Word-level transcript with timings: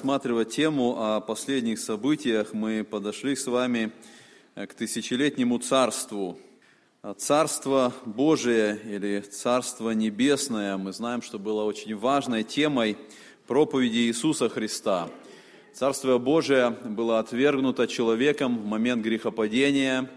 Продолжая 0.00 0.18
рассматривать 0.18 0.56
тему 0.56 0.96
о 0.98 1.20
последних 1.20 1.78
событиях, 1.78 2.54
мы 2.54 2.84
подошли 2.84 3.36
с 3.36 3.46
вами 3.46 3.92
э, 4.54 4.66
к 4.66 4.72
тысячелетнему 4.72 5.58
царству. 5.58 6.38
Царство 7.18 7.92
Божие 8.06 8.80
или 8.86 9.20
Царство 9.20 9.90
Небесное, 9.90 10.78
мы 10.78 10.94
знаем, 10.94 11.20
что 11.20 11.38
было 11.38 11.64
очень 11.64 11.94
важной 11.94 12.44
темой 12.44 12.96
проповеди 13.46 13.98
Иисуса 13.98 14.48
Христа. 14.48 15.10
Царство 15.74 16.16
Божие 16.16 16.70
было 16.70 17.18
отвергнуто 17.18 17.86
человеком 17.86 18.58
в 18.58 18.64
момент 18.64 19.04
грехопадения, 19.04 20.08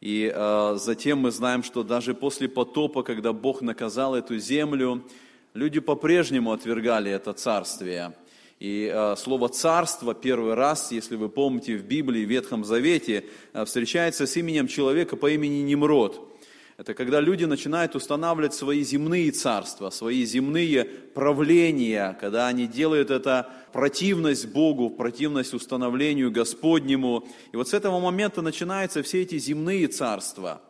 и 0.00 0.32
э, 0.34 0.76
затем 0.78 1.18
мы 1.18 1.30
знаем, 1.30 1.62
что 1.62 1.82
даже 1.82 2.14
после 2.14 2.48
потопа, 2.48 3.02
когда 3.02 3.34
Бог 3.34 3.60
наказал 3.60 4.14
эту 4.14 4.38
землю, 4.38 5.04
люди 5.52 5.78
по-прежнему 5.80 6.52
отвергали 6.52 7.10
это 7.10 7.34
царствие– 7.34 8.14
и 8.60 8.92
э, 8.92 9.16
слово 9.16 9.48
«царство» 9.48 10.14
первый 10.14 10.52
раз, 10.52 10.92
если 10.92 11.16
вы 11.16 11.30
помните, 11.30 11.78
в 11.78 11.84
Библии, 11.84 12.26
в 12.26 12.28
Ветхом 12.28 12.62
Завете, 12.62 13.24
э, 13.54 13.64
встречается 13.64 14.26
с 14.26 14.36
именем 14.36 14.68
человека 14.68 15.16
по 15.16 15.30
имени 15.30 15.62
Немрод. 15.62 16.28
Это 16.76 16.92
когда 16.92 17.20
люди 17.20 17.44
начинают 17.44 17.94
устанавливать 17.94 18.52
свои 18.52 18.82
земные 18.82 19.30
царства, 19.30 19.88
свои 19.88 20.24
земные 20.26 20.84
правления, 20.84 22.16
когда 22.20 22.48
они 22.48 22.66
делают 22.66 23.10
это 23.10 23.50
противность 23.72 24.46
Богу, 24.46 24.90
противность 24.90 25.54
установлению 25.54 26.30
Господнему. 26.30 27.26
И 27.52 27.56
вот 27.56 27.68
с 27.68 27.74
этого 27.74 27.98
момента 27.98 28.42
начинаются 28.42 29.02
все 29.02 29.22
эти 29.22 29.38
земные 29.38 29.88
царства. 29.88 30.60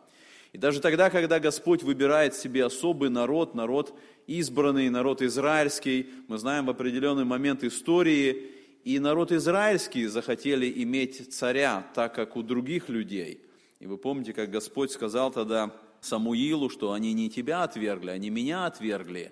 И 0.53 0.57
даже 0.57 0.81
тогда, 0.81 1.09
когда 1.09 1.39
Господь 1.39 1.81
выбирает 1.81 2.35
себе 2.35 2.65
особый 2.65 3.09
народ, 3.09 3.55
народ 3.55 3.97
избранный 4.27 4.89
народ 4.89 5.21
израильский. 5.21 6.09
Мы 6.27 6.37
знаем 6.37 6.65
в 6.65 6.69
определенный 6.69 7.23
момент 7.23 7.63
истории, 7.63 8.51
и 8.83 8.99
народ 8.99 9.31
израильский 9.31 10.07
захотели 10.07 10.71
иметь 10.83 11.33
царя, 11.33 11.87
так 11.93 12.15
как 12.15 12.35
у 12.35 12.43
других 12.43 12.89
людей. 12.89 13.41
И 13.79 13.85
вы 13.85 13.97
помните, 13.97 14.33
как 14.33 14.49
Господь 14.49 14.91
сказал 14.91 15.31
тогда 15.31 15.71
Самуилу, 16.01 16.69
что 16.69 16.91
они 16.91 17.13
не 17.13 17.29
тебя 17.29 17.63
отвергли, 17.63 18.09
они 18.09 18.29
меня 18.29 18.65
отвергли. 18.65 19.31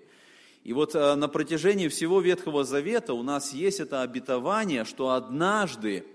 И 0.64 0.72
вот 0.72 0.94
э, 0.94 1.16
на 1.16 1.28
протяжении 1.28 1.88
всего 1.88 2.22
Ветхого 2.22 2.64
Завета 2.64 3.14
у 3.14 3.24
нас 3.24 3.54
есть 3.54 3.80
это 3.80 4.04
обетование, 4.04 4.86
что 4.86 5.10
однажды 5.12 6.06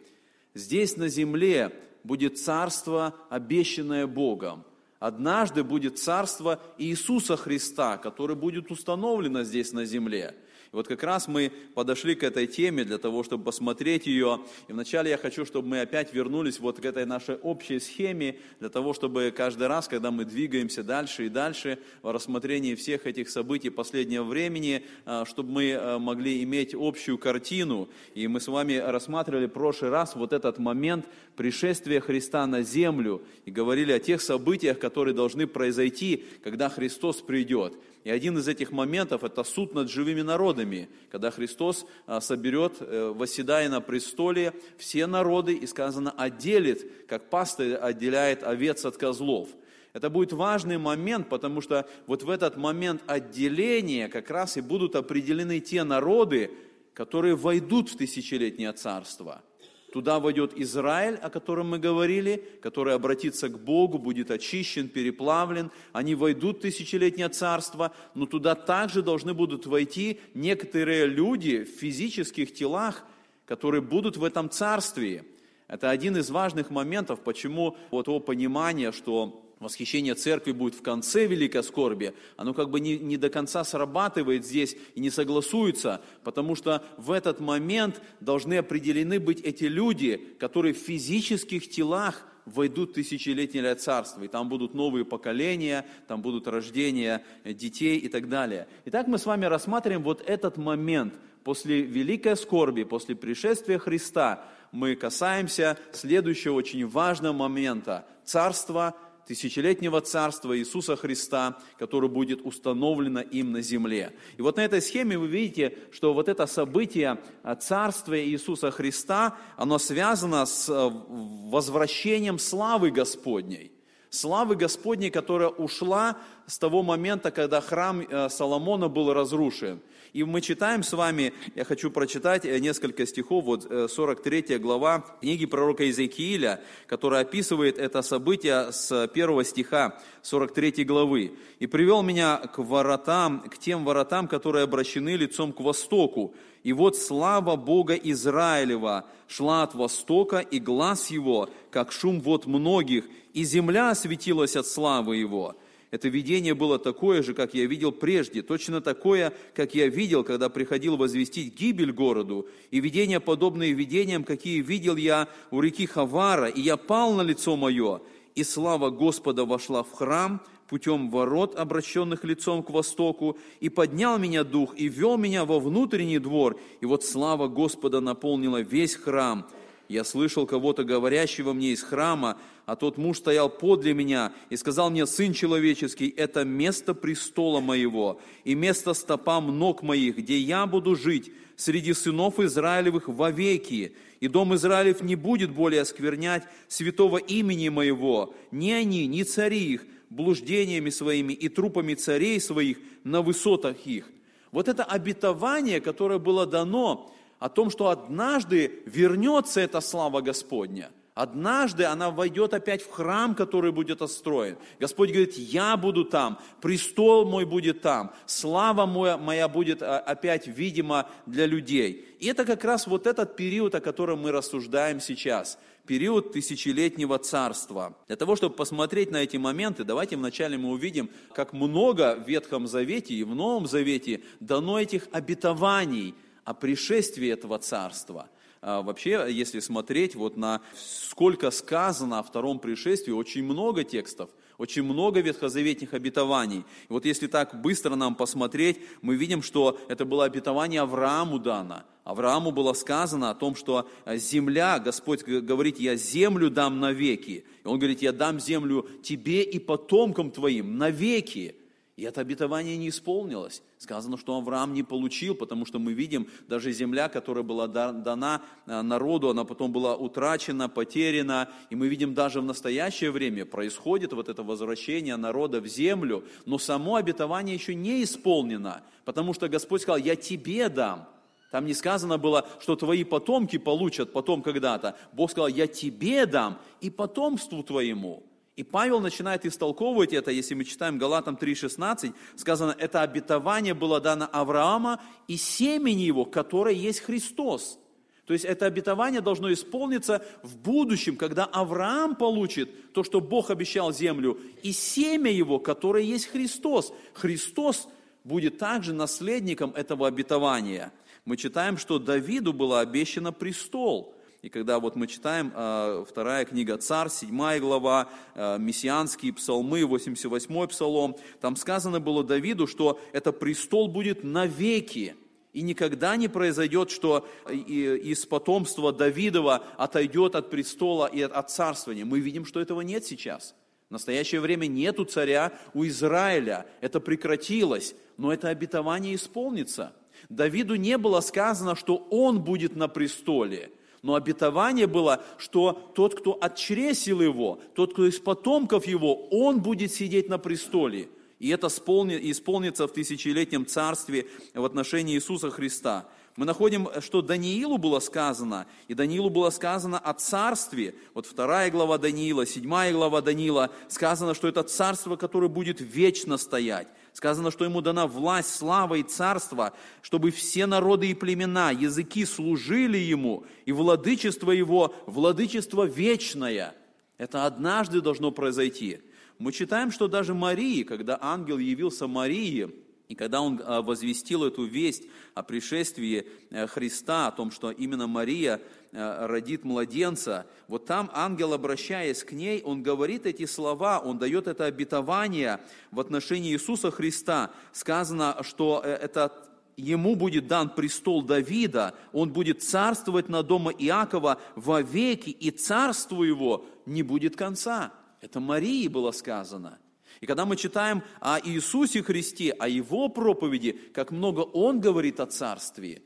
здесь 0.55 0.97
на 0.97 1.09
земле 1.09 1.73
будет 2.05 2.39
царство, 2.39 3.15
обещанное 3.31 4.07
Богом– 4.07 4.65
однажды 5.05 5.65
будет 5.65 5.99
царство 5.99 6.63
Иисуса 6.79 7.37
Христа, 7.37 7.99
которое 7.99 8.37
будет 8.37 8.71
установлено 8.71 9.43
здесь 9.43 9.73
на 9.73 9.85
земле. 9.85 10.35
И 10.75 10.77
вот 10.77 10.89
как 10.89 11.05
раз 11.05 11.29
мы 11.29 11.53
подошли 11.75 12.17
к 12.17 12.25
этой 12.25 12.49
теме 12.49 12.83
для 12.83 12.99
того, 12.99 13.23
чтобы 13.23 13.45
посмотреть 13.45 14.09
ее. 14.09 14.41
И 14.67 14.73
вначале 14.73 15.09
я 15.09 15.17
хочу, 15.17 15.47
чтобы 15.47 15.69
мы 15.69 15.81
опять 15.81 16.13
вернулись 16.13 16.59
вот 16.59 16.81
к 16.81 16.85
этой 16.85 17.07
нашей 17.07 17.37
общей 17.37 17.79
схеме, 17.79 18.41
для 18.59 18.69
того, 18.69 18.93
чтобы 18.93 19.33
каждый 19.35 19.69
раз, 19.69 19.87
когда 19.87 20.11
мы 20.11 20.25
двигаемся 20.25 20.83
дальше 20.83 21.27
и 21.27 21.29
дальше 21.29 21.79
в 22.03 22.11
рассмотрении 22.11 22.75
всех 22.75 23.07
этих 23.07 23.31
событий 23.31 23.71
последнего 23.71 24.25
времени, 24.25 24.85
а, 25.05 25.25
чтобы 25.25 25.53
мы 25.53 25.75
а, 25.75 26.01
могли 26.01 26.43
иметь 26.43 26.75
общую 26.75 27.19
картину. 27.19 27.89
И 28.17 28.27
мы 28.27 28.41
с 28.41 28.49
вами 28.49 28.75
рассматривали 28.75 29.47
в 29.47 29.51
прошлый 29.51 29.93
раз 29.93 30.17
вот 30.17 30.33
этот 30.33 30.59
момент 30.59 31.07
пришествия 31.37 32.01
Христа 32.01 32.49
на 32.49 32.63
землю 32.63 33.23
и 33.45 33.53
говорили 33.53 33.93
о 33.93 34.01
тех 34.01 34.21
событиях, 34.21 34.81
которые 34.81 35.15
должны 35.15 35.47
произойти, 35.47 36.25
когда 36.43 36.69
Христос 36.69 37.23
придет. 37.23 37.75
И 38.05 38.11
один 38.11 38.37
из 38.37 38.47
этих 38.49 38.71
моментов– 38.71 39.25
это 39.25 39.43
суд 39.45 39.75
над 39.75 39.91
живыми 39.91 40.21
народами, 40.21 40.91
когда 41.11 41.31
Христос 41.31 41.87
а, 42.07 42.21
соберет, 42.21 42.77
э, 42.81 43.13
восседая 43.15 43.71
на 43.71 43.81
престоле, 43.81 44.53
все 44.77 45.07
народы 45.07 45.55
и, 45.55 45.67
сказано, 45.67 46.11
отделит, 46.11 47.07
как 47.09 47.31
пастырь 47.31 47.75
отделяет 47.75 48.43
овец 48.43 48.85
от 48.85 48.99
козлов. 48.99 49.49
Это 49.95 50.11
будет 50.11 50.35
важный 50.35 50.77
момент, 50.77 51.31
потому 51.31 51.63
что 51.63 51.89
вот 52.07 52.23
в 52.23 52.29
этот 52.29 52.59
момент 52.59 53.03
отделения 53.07 54.09
как 54.09 54.29
раз 54.31 54.59
и 54.59 54.61
будут 54.61 54.97
определены 54.97 55.61
те 55.61 55.83
народы, 55.83 56.51
которые 56.93 57.37
войдут 57.37 57.89
в 57.89 57.97
тысячелетнее 57.97 58.73
царство– 58.73 59.43
Туда 59.95 60.19
войдет 60.19 60.55
Израиль, 60.57 61.15
о 61.23 61.31
котором 61.31 61.69
мы 61.69 61.79
говорили, 61.79 62.45
который 62.61 62.95
обратится 62.95 63.49
к 63.49 63.61
Богу, 63.61 63.99
будет 63.99 64.33
очищен, 64.33 64.89
переплавлен. 64.89 65.71
Они 65.93 66.17
войдут 66.17 66.59
в 66.59 66.61
тысячелетнее 66.63 67.29
царство, 67.29 67.95
но 68.13 68.27
туда 68.27 68.57
также 68.57 69.03
должны 69.03 69.35
будут 69.35 69.67
войти 69.67 70.19
некоторые 70.35 71.07
люди 71.07 71.63
в 71.63 71.69
физических 71.79 72.53
телах, 72.53 73.05
которые 73.47 73.83
будут 73.83 74.17
в 74.17 74.25
этом 74.25 74.51
царстве. 74.51 75.25
Это 75.69 75.91
один 75.91 76.17
из 76.17 76.29
важных 76.29 76.71
моментов, 76.71 77.21
почему 77.21 77.77
вот 77.93 78.07
то 78.07 78.19
понимание, 78.19 78.91
что 78.91 79.44
восхищение 79.65 80.15
церкви 80.15 80.53
будет 80.53 80.75
в 80.75 80.83
конце 80.83 81.27
великой 81.27 81.65
скорби, 81.65 82.15
оно 82.37 82.55
как 82.55 82.71
бы 82.71 82.79
не, 82.79 82.99
не 82.99 83.17
до 83.17 83.31
конца 83.31 83.65
срабатывает 83.65 84.47
здесь 84.47 84.77
и 84.95 85.01
не 85.01 85.11
согласуется, 85.11 86.01
потому 86.23 86.55
что 86.55 86.85
в 86.97 87.11
этот 87.11 87.41
момент 87.41 88.01
должны 88.21 88.59
определены 88.59 89.19
быть 89.19 89.41
эти 89.41 89.65
люди, 89.65 90.17
которые 90.39 90.75
в 90.75 90.79
физических 90.79 91.69
телах 91.69 92.27
войдут 92.45 92.91
в 92.91 92.95
тысячелетнее 92.95 93.75
царство, 93.75 94.23
и 94.23 94.29
там 94.29 94.49
будут 94.49 94.75
новые 94.75 95.05
поколения, 95.05 95.87
там 96.07 96.21
будут 96.21 96.47
рождения 96.47 97.25
детей 97.45 97.99
и 97.99 98.09
так 98.09 98.29
далее. 98.29 98.69
Итак, 98.85 99.09
мы 99.09 99.19
с 99.19 99.27
вами 99.27 99.47
рассматриваем 99.47 100.03
вот 100.03 100.23
этот 100.27 100.59
момент. 100.59 101.15
После 101.43 101.83
великой 101.83 102.37
скорби, 102.37 102.85
после 102.85 103.15
пришествия 103.15 103.79
Христа, 103.79 104.45
мы 104.73 104.95
касаемся 104.97 105.79
следующего 105.93 106.55
очень 106.55 106.87
важного 106.87 107.33
момента– 107.33 108.07
царства 108.25 108.95
тысячелетнего 109.27 110.01
царства 110.01 110.57
Иисуса 110.59 110.97
Христа, 110.97 111.59
которое 111.79 112.09
будет 112.09 112.41
установлено 112.43 113.21
им 113.21 113.53
на 113.53 113.61
земле. 113.61 114.13
И 114.37 114.43
вот 114.43 114.57
на 114.57 114.65
этой 114.65 114.81
схеме 114.81 115.19
вы 115.19 115.27
видите, 115.27 115.77
что 115.93 116.15
вот 116.15 116.29
это 116.29 116.47
событие 116.47 117.21
а, 117.43 117.55
царствия 117.55 118.27
Иисуса 118.27 118.71
Христа, 118.71 119.37
оно 119.57 119.79
связано 119.79 120.47
с 120.47 120.69
а, 120.69 120.89
возвращением 120.89 122.39
славы 122.39 122.91
Господней. 122.91 123.74
Славы 124.15 124.55
Господней, 124.55 125.11
которая 125.11 125.49
ушла 125.49 126.17
с 126.47 126.59
того 126.59 126.83
момента, 126.83 127.31
когда 127.31 127.61
храм 127.61 128.07
а, 128.11 128.29
Соломона 128.29 128.89
был 128.89 129.13
разрушен– 129.13 129.81
и 130.15 130.23
мы 130.23 130.41
читаем 130.43 130.85
с 130.85 130.93
вами, 130.93 131.33
я 131.57 131.65
хочу 131.65 131.91
прочитать 131.91 132.45
э, 132.45 132.61
несколько 132.61 133.05
стихов, 133.05 133.45
вот 133.45 133.91
43 133.91 134.45
э, 134.49 134.59
глава 134.59 135.05
книги 135.21 135.45
пророка 135.45 135.83
Иезекииля, 135.83 136.61
которая 136.87 137.23
описывает 137.23 137.79
это 137.79 138.01
событие 138.01 138.71
с 138.71 139.09
первого 139.09 139.43
стиха 139.43 139.99
43 140.23 140.85
главы. 140.85 141.33
«И 141.59 141.67
привел 141.67 142.03
меня 142.03 142.37
к 142.37 142.59
воротам, 142.59 143.41
к 143.41 143.59
тем 143.59 143.85
воротам, 143.85 144.29
которые 144.29 144.63
обращены 144.63 145.17
лицом 145.17 145.53
к 145.53 145.59
востоку. 145.59 146.33
И 146.65 146.73
вот 146.73 146.97
слава 146.97 147.55
Бога 147.57 147.95
Израилева 147.95 149.05
шла 149.29 149.63
от 149.63 149.75
востока, 149.75 150.39
и 150.39 150.59
глаз 150.59 151.11
его, 151.11 151.49
как 151.71 151.93
шум 151.93 152.21
вод 152.21 152.47
многих, 152.47 153.05
и 153.33 153.45
земля 153.45 153.91
осветилась 153.91 154.57
от 154.57 154.67
славы 154.67 155.17
его». 155.17 155.55
Это 155.91 156.09
видение 156.09 156.55
было 156.55 156.81
такое 156.81 157.23
же, 157.23 157.35
как 157.35 157.55
я 157.55 157.67
видел 157.67 157.93
прежде, 157.93 158.43
точно 158.43 158.81
такое, 158.81 159.33
как 159.55 159.77
я 159.77 159.87
видел, 159.87 160.25
когда 160.25 160.49
приходил 160.49 160.97
возвестить 160.97 161.55
гибель 161.55 161.93
городу, 161.93 162.49
и 162.73 162.81
видения, 162.81 163.21
подобные 163.21 163.75
видениям, 163.75 164.25
какие 164.25 164.61
видел 164.61 164.97
я 164.97 165.29
у 165.53 165.61
реки 165.61 165.87
Хавара, 165.87 166.49
и 166.49 166.61
я 166.61 166.77
пал 166.77 167.13
на 167.13 167.23
лицо 167.23 167.55
мое, 167.55 168.01
и 168.35 168.43
слава 168.43 168.91
Господа 168.91 169.45
вошла 169.45 169.85
в 169.85 169.93
храм 169.93 170.41
путем 170.75 171.09
ворот, 171.09 171.55
обращенных 171.55 172.25
лицом 172.25 172.65
к 172.65 172.71
востоку, 172.71 173.39
и 173.61 173.69
поднял 173.69 174.19
меня 174.19 174.43
дух, 174.43 174.75
и 174.77 174.89
вел 174.89 175.17
меня 175.17 175.45
во 175.45 175.61
внутренний 175.61 176.19
двор, 176.19 176.59
и 176.81 176.85
вот 176.85 177.05
слава 177.05 177.47
Господа 177.47 178.01
наполнила 178.01 178.61
весь 178.61 178.97
храм, 178.97 179.47
я 179.89 180.03
слышал 180.03 180.47
кого-то 180.47 180.83
говорящего 180.83 181.53
мне 181.53 181.69
из 181.69 181.83
храма, 181.85 182.39
а 182.67 182.75
тот 182.75 182.99
муж 182.99 183.19
стоял 183.19 183.49
подле 183.49 183.95
меня 183.95 184.33
и 184.51 184.57
сказал 184.57 184.91
мне, 184.91 185.07
«Сын 185.07 185.33
человеческий, 185.33 186.09
это 186.09 186.45
место 186.45 186.93
престола 186.93 187.61
моего 187.61 188.21
и 188.43 188.57
место 188.57 188.95
стопам 188.95 189.57
ног 189.57 189.85
моих, 189.85 190.17
где 190.17 190.37
я 190.41 190.67
буду 190.67 190.97
жить 190.97 191.31
среди 191.55 191.93
сынов 191.93 192.41
Израилевых 192.41 193.07
вовеки, 193.07 193.95
и 194.19 194.27
дом 194.27 194.57
Израилев 194.57 195.03
не 195.03 195.15
будет 195.15 195.53
более 195.53 195.83
осквернять 195.83 196.43
святого 196.67 197.19
имени 197.19 197.69
моего, 197.69 198.35
ни 198.51 198.73
они, 198.73 199.07
ни 199.07 199.23
цари 199.23 199.75
их, 199.75 199.87
блуждениями 200.15 200.91
своими 200.91 201.33
и 201.33 201.49
трупами 201.49 201.95
царей 201.95 202.41
своих 202.41 202.79
на 203.05 203.23
высотах 203.23 203.87
их». 203.87 204.11
Вот 204.51 204.69
это 204.69 204.85
обетование, 204.85 205.81
которое 205.81 206.19
было 206.19 206.47
дано 206.47 207.13
о 207.41 207.49
том, 207.49 207.71
что 207.71 207.89
однажды 207.89 208.83
вернется 208.87 209.61
эта 209.61 209.81
слава 209.81 210.21
Господня. 210.21 210.91
Однажды 211.15 211.85
она 211.85 212.11
войдет 212.11 212.55
опять 212.55 212.83
в 212.83 212.91
храм, 212.91 213.37
который 213.37 213.71
будет 213.71 214.03
отстроен. 214.03 214.57
Господь 214.81 215.11
говорит, 215.11 215.35
я 215.37 215.77
буду 215.77 216.05
там, 216.05 216.41
престол 216.61 217.25
мой 217.25 217.45
будет 217.45 217.83
там, 217.83 218.13
слава 218.27 218.85
моя, 218.85 219.17
моя 219.17 219.49
будет 219.49 219.81
а, 219.81 220.01
опять 220.01 220.49
видима 220.49 221.09
для 221.27 221.47
людей. 221.47 222.09
И 222.19 222.27
это 222.27 222.45
как 222.45 222.65
раз 222.65 222.89
вот 222.89 223.07
этот 223.07 223.37
период, 223.37 223.77
о 223.77 223.81
котором 223.81 224.23
мы 224.23 224.33
рассуждаем 224.33 225.01
сейчас. 225.01 225.57
Период 225.87 226.33
тысячелетнего 226.33 227.19
царства. 227.19 227.97
Для 228.07 228.17
того, 228.17 228.37
чтобы 228.37 228.55
посмотреть 228.55 229.11
на 229.11 229.19
эти 229.19 229.37
моменты, 229.37 229.85
давайте 229.85 230.17
вначале 230.17 230.57
мы 230.57 230.71
увидим, 230.71 231.11
как 231.35 231.53
много 231.53 232.17
в 232.17 232.29
Ветхом 232.29 232.67
Завете 232.67 233.15
и 233.15 233.23
в 233.23 233.35
Новом 233.35 233.67
Завете 233.67 234.23
дано 234.41 234.81
этих 234.81 235.09
обетований 235.13 236.15
о 236.45 236.55
пришествии 236.55 237.31
этого 237.31 237.59
царства– 237.59 238.29
а, 238.67 238.81
вообще, 238.81 239.27
если 239.29 239.61
смотреть 239.61 240.15
вот 240.15 240.39
на 240.39 240.63
сколько 240.75 241.51
сказано 241.51 242.21
о 242.21 242.23
втором 242.23 242.59
пришествии, 242.59 243.13
очень 243.13 243.45
много 243.45 243.85
текстов, 243.85 244.31
очень 244.59 244.83
много 244.83 245.21
ветхозаветных 245.21 245.95
обетований. 245.95 246.65
И 246.89 246.93
вот 246.93 247.05
если 247.05 247.27
так 247.27 247.61
быстро 247.61 247.95
нам 247.95 248.15
посмотреть, 248.15 248.81
мы 249.03 249.17
видим, 249.17 249.43
что 249.43 249.79
это 249.89 250.05
было 250.05 250.25
обетование 250.25 250.81
Аврааму 250.83 251.39
дано. 251.39 251.83
Аврааму 252.05 252.51
было 252.51 252.75
сказано 252.75 253.31
о 253.31 253.35
том, 253.35 253.57
что 253.57 253.89
земля, 254.07 254.79
Господь 254.79 255.25
говорит, 255.25 255.81
я 255.81 255.97
землю 255.97 256.51
дам 256.51 256.79
навеки. 256.79 257.45
И 257.65 257.67
он 257.67 257.79
говорит, 257.79 258.03
я 258.03 258.13
дам 258.13 258.39
землю 258.39 258.87
тебе 259.03 259.43
и 259.43 259.59
потомкам 259.59 260.31
твоим 260.31 260.77
навеки. 260.77 261.57
И 261.97 262.03
это 262.03 262.23
обетование 262.23 262.77
не 262.77 262.89
исполнилось. 262.89 263.63
Сказано, 263.79 264.19
что 264.19 264.37
Авраам 264.37 264.75
не 264.75 264.83
получил, 264.83 265.37
потому 265.37 265.65
что 265.65 265.79
мы 265.79 265.93
видим, 265.93 266.27
даже 266.49 266.73
земля, 266.73 267.09
которая 267.09 267.45
была 267.45 267.69
дана 267.69 268.43
э, 268.67 268.83
народу, 268.83 269.29
она 269.29 269.45
потом 269.45 269.71
была 269.71 269.95
утрачена, 269.95 270.69
потеряна. 270.69 271.49
И 271.71 271.77
мы 271.77 271.87
видим, 271.87 272.13
даже 272.13 272.41
в 272.41 272.45
настоящее 272.45 273.13
время 273.13 273.47
происходит 273.47 274.13
вот 274.13 274.29
это 274.29 274.43
возвращение 274.43 275.17
народа 275.17 275.61
в 275.61 275.69
землю, 275.69 276.25
но 276.47 276.59
само 276.59 276.97
обетование 276.97 277.55
еще 277.55 277.77
не 277.77 278.03
исполнено, 278.03 278.83
потому 279.05 279.33
что 279.33 279.49
Господь 279.49 279.83
сказал, 279.83 279.99
я 279.99 280.17
тебе 280.17 280.69
дам. 280.69 281.09
Там 281.53 281.65
не 281.67 281.75
сказано 281.75 282.19
было, 282.19 282.49
что 282.61 282.75
твои 282.75 283.05
потомки 283.05 283.59
получат 283.59 284.13
потом 284.13 284.43
когда-то. 284.43 284.97
Бог 285.13 285.31
сказал, 285.31 285.47
я 285.47 285.69
тебе 285.69 286.27
дам 286.27 286.59
и 286.81 286.91
потомству 286.91 287.63
твоему. 287.63 288.25
И 288.57 288.63
Павел 288.63 289.01
начинает 289.01 289.45
истолковывать 289.45 290.13
это, 290.13 290.31
если 290.31 290.55
мы 290.55 290.65
читаем 290.65 290.97
Галатам 290.97 291.37
3,16, 291.41 292.15
сказано, 292.37 292.75
это 292.79 293.03
обетование 293.03 293.75
было 293.75 294.01
дано 294.01 294.29
Авраама 294.31 295.01
и 295.27 295.37
семени 295.37 296.03
его, 296.03 296.25
которое 296.25 296.75
есть 296.75 297.01
Христос. 297.01 297.81
То 298.27 298.33
есть 298.33 298.45
это 298.45 298.67
обетование 298.67 299.21
должно 299.21 299.53
исполниться 299.53 300.25
в 300.43 300.57
будущем, 300.57 301.17
когда 301.17 301.45
Авраам 301.45 302.15
получит 302.15 302.93
то, 302.93 303.03
что 303.03 303.21
Бог 303.21 303.51
обещал 303.51 303.93
землю, 303.93 304.39
и 304.63 304.73
семя 304.73 305.31
его, 305.33 305.59
которое 305.59 306.05
есть 306.05 306.29
Христос. 306.29 306.93
Христос 307.13 307.89
будет 308.23 308.59
также 308.59 308.95
наследником 308.95 309.73
этого 309.73 310.07
обетования. 310.07 310.93
Мы 311.25 311.37
читаем, 311.37 311.77
что 311.77 311.99
Давиду 311.99 312.53
было 312.53 312.81
обещано 312.81 313.33
престол– 313.33 314.14
и 314.45 314.51
когда 314.51 314.79
вот 314.79 314.95
мы 314.95 315.07
читаем 315.07 315.51
э, 315.57 316.05
вторая 316.07 316.45
книга 316.45 316.77
Царь, 316.77 317.09
седьмая 317.09 317.59
глава, 317.61 318.11
э, 318.35 318.59
мессианские 318.59 319.33
псалмы, 319.33 319.87
88 319.87 320.67
псалом, 320.67 321.17
там 321.41 321.57
сказано 321.57 321.99
было 321.99 322.23
Давиду, 322.23 322.67
что 322.67 323.01
это 323.13 323.33
престол 323.33 323.89
будет 323.89 324.23
навеки. 324.23 325.17
И 325.55 325.63
никогда 325.63 326.17
не 326.17 326.29
произойдет, 326.29 326.91
что 326.91 327.27
из 327.49 328.27
потомства 328.27 328.93
Давидова 328.93 329.65
отойдет 329.79 330.35
от 330.35 330.51
престола 330.51 331.07
и 331.07 331.23
от 331.23 331.51
царствования. 331.51 332.05
Мы 332.05 332.21
видим, 332.21 332.45
что 332.45 332.61
этого 332.61 332.83
нет 332.83 333.07
сейчас. 333.07 333.55
В 333.89 333.93
настоящее 333.93 334.43
время 334.43 334.67
нету 334.67 335.07
царя 335.07 335.53
у 335.73 335.87
Израиля. 335.87 336.67
Это 336.83 337.01
прекратилось, 337.01 337.95
но 338.19 338.31
это 338.31 338.51
обетование 338.51 339.15
исполнится. 339.15 339.95
Давиду 340.29 340.75
не 340.75 340.99
было 340.99 341.21
сказано, 341.21 341.77
что 341.77 341.97
он 342.11 342.43
будет 342.43 342.77
на 342.77 342.89
престоле– 342.89 343.71
но 344.05 344.17
обетование 344.17 344.87
было, 344.87 345.25
что 345.39 345.91
тот, 345.95 346.15
кто 346.15 346.37
отчресил 346.39 347.23
его, 347.23 347.59
тот, 347.75 347.95
кто 347.95 348.07
из 348.07 348.21
потомков 348.21 348.87
его, 348.87 349.29
он 349.31 349.63
будет 349.63 349.95
сидеть 349.95 350.29
на 350.29 350.37
престоле. 350.37 351.09
И 351.39 351.49
это 351.49 351.69
исполнится 351.69 352.87
в 352.87 352.93
тысячелетнем 352.93 353.65
царстве 353.65 354.27
в 354.53 354.63
отношении 354.63 355.15
Иисуса 355.15 355.51
Христа. 355.51 356.07
Мы 356.37 356.45
находим, 356.45 356.89
что 357.01 357.23
Даниилу 357.23 357.79
было 357.79 357.99
сказано, 357.99 358.67
и 358.89 358.95
Даниилу 358.95 359.31
было 359.31 359.49
сказано 359.49 359.99
о 359.99 360.13
царстве. 360.13 360.95
Вот 361.15 361.25
вторая 361.25 361.71
глава 361.71 361.97
Даниила, 361.97 362.45
седьмая 362.45 362.93
глава 362.93 363.23
Даниила, 363.23 363.71
сказано, 363.89 364.35
что 364.35 364.49
это 364.49 364.65
царство, 364.65 365.17
которое 365.17 365.49
будет 365.49 365.81
вечно 365.81 366.37
стоять. 366.37 366.89
Сказано, 367.15 367.53
что 367.53 367.65
ему 367.65 367.81
дана 367.81 368.09
власть, 368.09 368.53
слава 368.57 368.97
и 368.97 369.05
царство, 369.05 369.73
чтобы 370.03 370.33
все 370.33 370.67
народы 370.67 371.09
и 371.09 371.15
племена, 371.15 371.71
языки 371.71 372.25
служили 372.25 372.99
ему, 372.99 373.45
и 373.65 373.71
владычество 373.71 374.51
его, 374.51 374.93
владычество 375.07 375.85
вечное. 375.85 376.75
Это 377.17 377.47
однажды 377.47 378.01
должно 378.01 378.33
произойти. 378.33 379.01
Мы 379.39 379.53
читаем, 379.53 379.93
что 379.93 380.09
даже 380.09 380.35
Марии, 380.35 380.83
когда 380.83 381.17
ангел 381.21 381.59
явился 381.59 382.09
Марии, 382.09 382.75
и 383.09 383.15
когда 383.15 383.43
он 383.43 383.61
а, 383.65 383.83
возвестил 383.83 384.45
эту 384.45 384.65
весть 384.65 385.05
о 385.35 385.43
пришествии 385.43 386.27
э, 386.51 386.67
Христа, 386.67 387.29
о 387.29 387.33
том, 387.33 387.51
что 387.51 387.71
именно 387.71 388.07
Мария 388.07 388.63
э, 388.93 389.27
родит 389.27 389.65
младенца, 389.65 390.47
вот 390.69 390.87
там 390.87 391.11
ангел, 391.13 391.53
обращаясь 391.53 392.25
к 392.25 392.33
ней, 392.33 392.63
он 392.63 392.83
говорит 392.83 393.27
эти 393.27 393.45
слова, 393.45 393.99
он 393.99 394.19
дает 394.19 394.47
это 394.47 394.65
обетование 394.65 395.61
в 395.91 396.01
отношении 396.01 396.53
Иисуса 396.53 396.91
Христа. 396.91 397.51
Сказано, 397.73 398.39
что 398.41 398.81
э, 398.83 398.93
это 398.93 399.33
ему 399.77 400.17
будет 400.17 400.47
дан 400.47 400.71
престол 400.71 401.23
Давида, 401.23 401.95
он 402.13 402.33
будет 402.33 402.63
царствовать 402.63 403.29
на 403.29 403.43
дома 403.43 403.71
Иакова 403.71 404.41
вовеки, 404.55 405.29
и 405.29 405.51
царству 405.51 406.23
его 406.23 406.65
не 406.87 407.03
будет 407.03 407.37
конца. 407.37 407.93
Это 408.23 408.41
Марии 408.41 408.89
было 408.89 409.11
сказано. 409.11 409.79
И 410.21 410.27
когда 410.27 410.47
мы 410.47 410.57
читаем 410.57 411.03
о 411.21 411.39
Иисусе 411.41 412.03
Христе, 412.03 412.51
о 412.53 412.69
Его 412.69 413.09
проповеди, 413.09 413.73
как 413.93 414.11
много 414.11 414.41
Он 414.41 414.81
говорит 414.81 415.21
о 415.21 415.27
Царстве, 415.27 416.03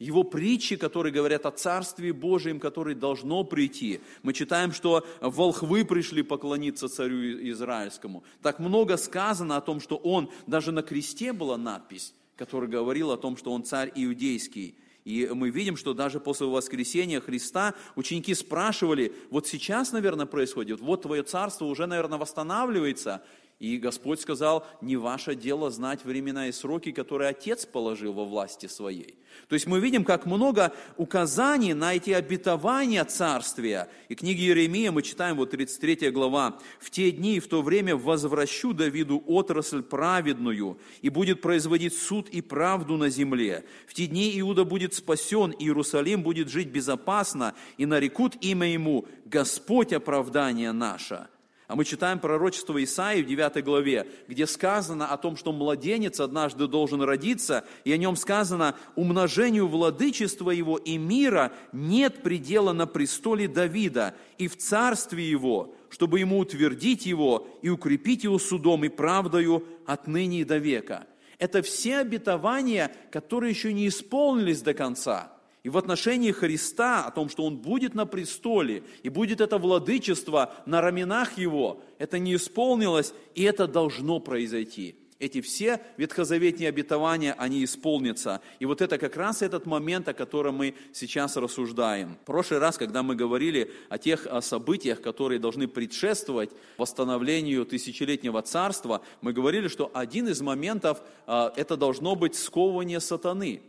его 0.00 0.24
притчи, 0.24 0.76
которые 0.76 1.12
говорят 1.12 1.44
о 1.44 1.50
Царстве 1.50 2.14
Божьем, 2.14 2.58
которое 2.58 2.94
должно 2.94 3.44
прийти. 3.44 4.00
Мы 4.22 4.32
читаем, 4.32 4.72
что 4.72 5.06
волхвы 5.20 5.84
пришли 5.84 6.22
поклониться 6.22 6.88
царю 6.88 7.20
Израильскому. 7.50 8.24
Так 8.40 8.60
много 8.60 8.96
сказано 8.96 9.58
о 9.58 9.60
том, 9.60 9.78
что 9.78 9.96
он, 9.96 10.30
даже 10.46 10.72
на 10.72 10.82
кресте 10.82 11.34
была 11.34 11.58
надпись, 11.58 12.14
которая 12.36 12.70
говорила 12.70 13.14
о 13.14 13.18
том, 13.18 13.36
что 13.36 13.52
он 13.52 13.62
царь 13.62 13.92
иудейский. 13.94 14.74
И 15.04 15.28
мы 15.32 15.50
видим, 15.50 15.76
что 15.76 15.92
даже 15.92 16.18
после 16.18 16.46
воскресения 16.46 17.20
Христа 17.20 17.74
ученики 17.94 18.34
спрашивали, 18.34 19.12
вот 19.30 19.46
сейчас, 19.46 19.92
наверное, 19.92 20.26
происходит, 20.26 20.80
вот 20.80 21.02
твое 21.02 21.22
царство 21.22 21.66
уже, 21.66 21.86
наверное, 21.86 22.18
восстанавливается, 22.18 23.22
и 23.60 23.76
Господь 23.76 24.20
сказал, 24.20 24.66
не 24.80 24.96
ваше 24.96 25.34
дело 25.34 25.70
знать 25.70 26.02
времена 26.06 26.48
и 26.48 26.52
сроки, 26.52 26.92
которые 26.92 27.28
Отец 27.28 27.66
положил 27.66 28.14
во 28.14 28.24
власти 28.24 28.66
своей. 28.66 29.16
То 29.48 29.54
есть 29.54 29.66
мы 29.66 29.80
видим, 29.80 30.02
как 30.02 30.24
много 30.24 30.72
указаний 30.96 31.74
на 31.74 31.94
эти 31.94 32.10
обетования 32.10 33.04
царствия. 33.04 33.90
И 34.08 34.14
книги 34.14 34.40
Иеремия 34.40 34.90
мы 34.90 35.02
читаем, 35.02 35.36
вот 35.36 35.50
33 35.50 36.10
глава, 36.10 36.58
«В 36.78 36.88
те 36.88 37.10
дни 37.10 37.36
и 37.36 37.40
в 37.40 37.48
то 37.48 37.60
время 37.60 37.96
возвращу 37.96 38.72
Давиду 38.72 39.22
отрасль 39.26 39.82
праведную, 39.82 40.78
и 41.02 41.10
будет 41.10 41.42
производить 41.42 41.94
суд 41.94 42.30
и 42.30 42.40
правду 42.40 42.96
на 42.96 43.10
земле. 43.10 43.66
В 43.86 43.92
те 43.92 44.06
дни 44.06 44.40
Иуда 44.40 44.64
будет 44.64 44.94
спасен, 44.94 45.50
и 45.50 45.64
Иерусалим 45.64 46.22
будет 46.22 46.48
жить 46.48 46.68
безопасно, 46.68 47.54
и 47.76 47.84
нарекут 47.84 48.42
имя 48.42 48.72
ему 48.72 49.06
Господь 49.26 49.92
оправдание 49.92 50.72
наше». 50.72 51.28
А 51.70 51.76
мы 51.76 51.84
читаем 51.84 52.18
пророчество 52.18 52.82
Исаии 52.82 53.22
в 53.22 53.26
9 53.26 53.62
главе, 53.62 54.08
где 54.26 54.48
сказано 54.48 55.06
о 55.06 55.16
том, 55.16 55.36
что 55.36 55.52
младенец 55.52 56.18
однажды 56.18 56.66
должен 56.66 57.00
родиться, 57.00 57.64
и 57.84 57.92
о 57.92 57.96
нем 57.96 58.16
сказано, 58.16 58.74
умножению 58.96 59.68
владычества 59.68 60.50
его 60.50 60.78
и 60.78 60.98
мира 60.98 61.52
нет 61.72 62.24
предела 62.24 62.72
на 62.72 62.88
престоле 62.88 63.46
Давида 63.46 64.16
и 64.36 64.48
в 64.48 64.56
царстве 64.56 65.30
его, 65.30 65.72
чтобы 65.90 66.18
ему 66.18 66.40
утвердить 66.40 67.06
его 67.06 67.46
и 67.62 67.68
укрепить 67.68 68.24
его 68.24 68.40
судом 68.40 68.84
и 68.84 68.88
правдою 68.88 69.64
отныне 69.86 70.40
и 70.40 70.44
до 70.44 70.56
века. 70.56 71.06
Это 71.38 71.62
все 71.62 71.98
обетования, 71.98 72.90
которые 73.12 73.50
еще 73.50 73.72
не 73.72 73.86
исполнились 73.86 74.60
до 74.60 74.74
конца– 74.74 75.34
и 75.62 75.68
в 75.68 75.76
отношении 75.76 76.32
Христа, 76.32 77.04
о 77.04 77.10
том, 77.10 77.28
что 77.28 77.44
Он 77.44 77.56
будет 77.56 77.94
на 77.94 78.06
престоле, 78.06 78.82
и 79.02 79.08
будет 79.08 79.40
это 79.40 79.58
владычество 79.58 80.54
на 80.66 80.80
раменах 80.80 81.36
Его, 81.36 81.82
это 81.98 82.18
не 82.18 82.34
исполнилось, 82.34 83.12
и 83.34 83.42
это 83.42 83.66
должно 83.66 84.20
произойти. 84.20 84.96
эти 85.20 85.42
все 85.42 85.80
ветхозаветные 85.98 86.70
обетования, 86.70 87.34
они 87.38 87.62
исполнятся. 87.62 88.40
И 88.58 88.64
вот 88.64 88.80
это 88.80 88.96
как 88.96 89.16
раз 89.16 89.42
этот 89.42 89.66
момент, 89.66 90.08
о 90.08 90.14
котором 90.14 90.56
мы 90.56 90.74
сейчас 90.92 91.36
рассуждаем. 91.36 92.16
В 92.22 92.24
прошлый 92.24 92.58
раз, 92.58 92.78
когда 92.78 93.02
мы 93.02 93.14
говорили 93.14 93.70
о 93.90 93.98
тех 93.98 94.26
событиях, 94.40 95.02
которые 95.02 95.38
должны 95.38 95.68
предшествовать 95.68 96.50
восстановлению 96.78 97.66
тысячелетнего 97.66 98.40
царства, 98.40 99.02
мы 99.20 99.34
говорили, 99.34 99.68
что 99.68 99.90
один 99.92 100.26
из 100.26 100.40
моментов 100.40 101.02
а,– 101.26 101.52
это 101.56 101.76
должно 101.76 102.16
быть 102.16 102.34
сковывание 102.34 103.00
сатаны. 103.00 103.60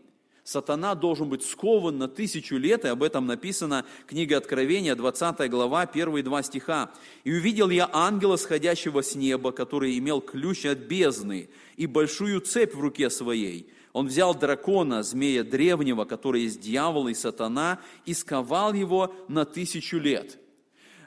Сатана 0.44 0.96
должен 0.96 1.30
быть 1.30 1.44
скован 1.44 2.00
на 2.00 2.08
тысячу 2.08 2.58
лет, 2.58 2.84
и 2.84 2.88
об 2.88 3.04
этом 3.04 3.28
написано 3.28 3.86
книга 4.08 4.38
Откровения, 4.38 4.96
20 4.96 5.50
глава, 5.52 5.86
первые 5.86 6.24
два 6.24 6.42
стиха. 6.42 6.92
«И 7.24 7.32
увидел 7.32 7.70
я 7.70 7.88
ангела, 7.94 8.38
сходящего 8.38 9.04
с 9.04 9.16
неба, 9.16 9.52
который 9.52 9.98
имел 10.00 10.20
ключ 10.20 10.66
от 10.66 10.80
бездны 10.80 11.50
и 11.78 11.86
большую 11.86 12.42
цепь 12.42 12.74
в 12.74 12.80
руке 12.80 13.12
своей. 13.12 13.72
Он 13.94 14.08
взял 14.08 14.34
дракона, 14.34 15.04
змея 15.04 15.44
древнего, 15.44 16.06
который 16.06 16.44
есть 16.44 16.60
дьявол 16.60 17.10
и 17.10 17.14
сатана, 17.14 17.80
и 18.06 18.14
сковал 18.16 18.74
его 18.74 19.14
на 19.28 19.46
тысячу 19.46 19.98
лет». 19.98 20.40